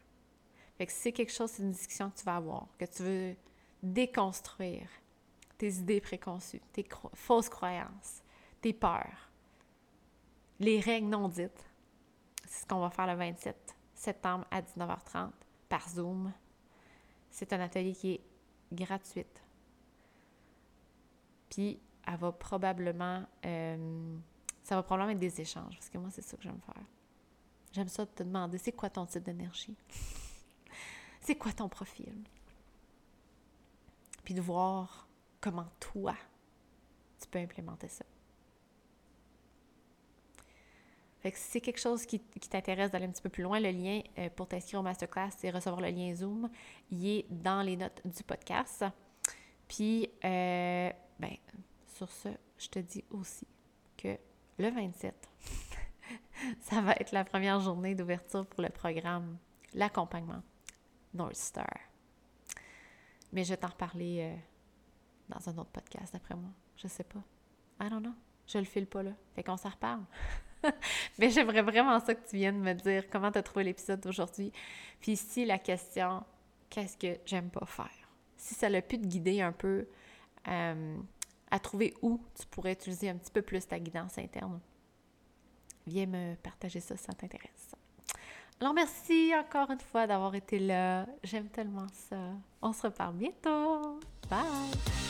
Fait 0.76 0.86
que 0.86 0.92
c'est 0.92 1.12
quelque 1.12 1.32
chose, 1.32 1.50
c'est 1.50 1.62
une 1.62 1.72
discussion 1.72 2.10
que 2.10 2.18
tu 2.18 2.24
vas 2.24 2.36
avoir, 2.36 2.66
que 2.78 2.84
tu 2.84 3.02
veux 3.02 3.36
déconstruire 3.82 4.88
tes 5.56 5.72
idées 5.72 6.00
préconçues, 6.00 6.62
tes 6.72 6.86
fausses 7.14 7.48
croyances, 7.48 8.22
tes 8.60 8.72
peurs, 8.72 9.30
les 10.60 10.80
règles 10.80 11.08
non 11.08 11.28
dites. 11.28 11.64
C'est 12.46 12.62
ce 12.62 12.66
qu'on 12.66 12.80
va 12.80 12.90
faire 12.90 13.06
le 13.08 13.14
27 13.14 13.77
septembre 13.98 14.46
à 14.50 14.62
19h30 14.62 15.30
par 15.68 15.88
Zoom. 15.88 16.32
C'est 17.30 17.52
un 17.52 17.60
atelier 17.60 17.92
qui 17.92 18.12
est 18.12 18.20
gratuit. 18.72 19.26
Puis, 21.50 21.78
elle 22.06 22.16
va 22.16 22.32
probablement... 22.32 23.24
Euh, 23.44 24.16
ça 24.62 24.76
va 24.76 24.82
probablement 24.82 25.12
être 25.12 25.18
des 25.18 25.40
échanges, 25.40 25.74
parce 25.74 25.88
que 25.88 25.98
moi, 25.98 26.10
c'est 26.10 26.22
ça 26.22 26.36
que 26.36 26.42
j'aime 26.42 26.60
faire. 26.60 26.84
J'aime 27.72 27.88
ça 27.88 28.04
de 28.04 28.10
te 28.10 28.22
demander, 28.22 28.58
c'est 28.58 28.72
quoi 28.72 28.90
ton 28.90 29.06
type 29.06 29.24
d'énergie? 29.24 29.76
c'est 31.20 31.36
quoi 31.36 31.52
ton 31.52 31.68
profil? 31.68 32.14
Puis 34.24 34.34
de 34.34 34.40
voir 34.40 35.08
comment 35.40 35.68
toi, 35.80 36.14
tu 37.20 37.28
peux 37.28 37.38
implémenter 37.38 37.88
ça. 37.88 38.04
Fait 41.20 41.32
que 41.32 41.38
si 41.38 41.44
c'est 41.50 41.60
quelque 41.60 41.80
chose 41.80 42.06
qui, 42.06 42.20
t'intéresse 42.20 42.90
d'aller 42.90 43.06
un 43.06 43.10
petit 43.10 43.22
peu 43.22 43.28
plus 43.28 43.42
loin, 43.42 43.58
le 43.58 43.70
lien 43.70 44.00
euh, 44.18 44.28
pour 44.30 44.46
t'inscrire 44.46 44.80
au 44.80 44.82
masterclass 44.82 45.30
et 45.42 45.50
recevoir 45.50 45.80
le 45.80 45.88
lien 45.88 46.14
Zoom, 46.14 46.48
il 46.90 47.06
est 47.06 47.26
dans 47.28 47.62
les 47.62 47.76
notes 47.76 48.00
du 48.04 48.22
podcast. 48.22 48.84
Puis, 49.66 50.08
euh, 50.24 50.90
ben, 51.18 51.36
sur 51.86 52.10
ce, 52.10 52.28
je 52.56 52.68
te 52.68 52.78
dis 52.78 53.04
aussi 53.10 53.46
que 53.96 54.16
le 54.58 54.70
27, 54.70 55.28
ça 56.60 56.80
va 56.80 56.92
être 56.92 57.12
la 57.12 57.24
première 57.24 57.60
journée 57.60 57.96
d'ouverture 57.96 58.46
pour 58.46 58.62
le 58.62 58.70
programme, 58.70 59.38
l'accompagnement 59.74 60.42
North 61.14 61.34
Star. 61.34 61.66
Mais 63.32 63.44
je 63.44 63.50
vais 63.50 63.56
t'en 63.56 63.68
reparler 63.68 64.20
euh, 64.20 64.36
dans 65.28 65.48
un 65.48 65.58
autre 65.58 65.70
podcast, 65.70 66.12
d'après 66.12 66.36
moi. 66.36 66.50
Je 66.76 66.86
sais 66.86 67.04
pas. 67.04 67.22
I 67.80 67.90
don't 67.90 68.00
know. 68.00 68.14
Je 68.46 68.58
le 68.58 68.64
file 68.64 68.86
pas 68.86 69.02
là. 69.02 69.12
Fait 69.34 69.42
qu'on 69.42 69.56
s'en 69.56 69.70
reparle. 69.70 70.04
Mais 71.18 71.30
j'aimerais 71.30 71.62
vraiment 71.62 71.98
ça 72.00 72.14
que 72.14 72.28
tu 72.28 72.36
viennes 72.36 72.60
me 72.60 72.74
dire 72.74 73.08
comment 73.10 73.30
tu 73.30 73.38
as 73.38 73.42
trouvé 73.42 73.64
l'épisode 73.64 74.00
d'aujourd'hui. 74.00 74.52
Puis 75.00 75.12
ici, 75.12 75.44
la 75.44 75.58
question, 75.58 76.22
qu'est-ce 76.70 76.96
que 76.96 77.18
j'aime 77.24 77.50
pas 77.50 77.66
faire? 77.66 77.90
Si 78.36 78.54
ça 78.54 78.68
l'a 78.68 78.82
pu 78.82 79.00
te 79.00 79.06
guider 79.06 79.40
un 79.40 79.52
peu 79.52 79.86
euh, 80.48 80.96
à 81.50 81.58
trouver 81.58 81.94
où 82.02 82.20
tu 82.38 82.46
pourrais 82.46 82.72
utiliser 82.72 83.08
un 83.08 83.16
petit 83.16 83.32
peu 83.32 83.42
plus 83.42 83.66
ta 83.66 83.78
guidance 83.78 84.18
interne, 84.18 84.60
viens 85.86 86.06
me 86.06 86.34
partager 86.36 86.80
ça 86.80 86.96
si 86.96 87.04
ça 87.04 87.12
t'intéresse. 87.12 87.74
Alors 88.60 88.74
merci 88.74 89.32
encore 89.36 89.70
une 89.70 89.80
fois 89.80 90.06
d'avoir 90.06 90.34
été 90.34 90.58
là. 90.58 91.06
J'aime 91.22 91.48
tellement 91.48 91.86
ça. 91.92 92.16
On 92.60 92.72
se 92.72 92.82
reparle 92.82 93.14
bientôt. 93.14 94.00
Bye! 94.28 95.07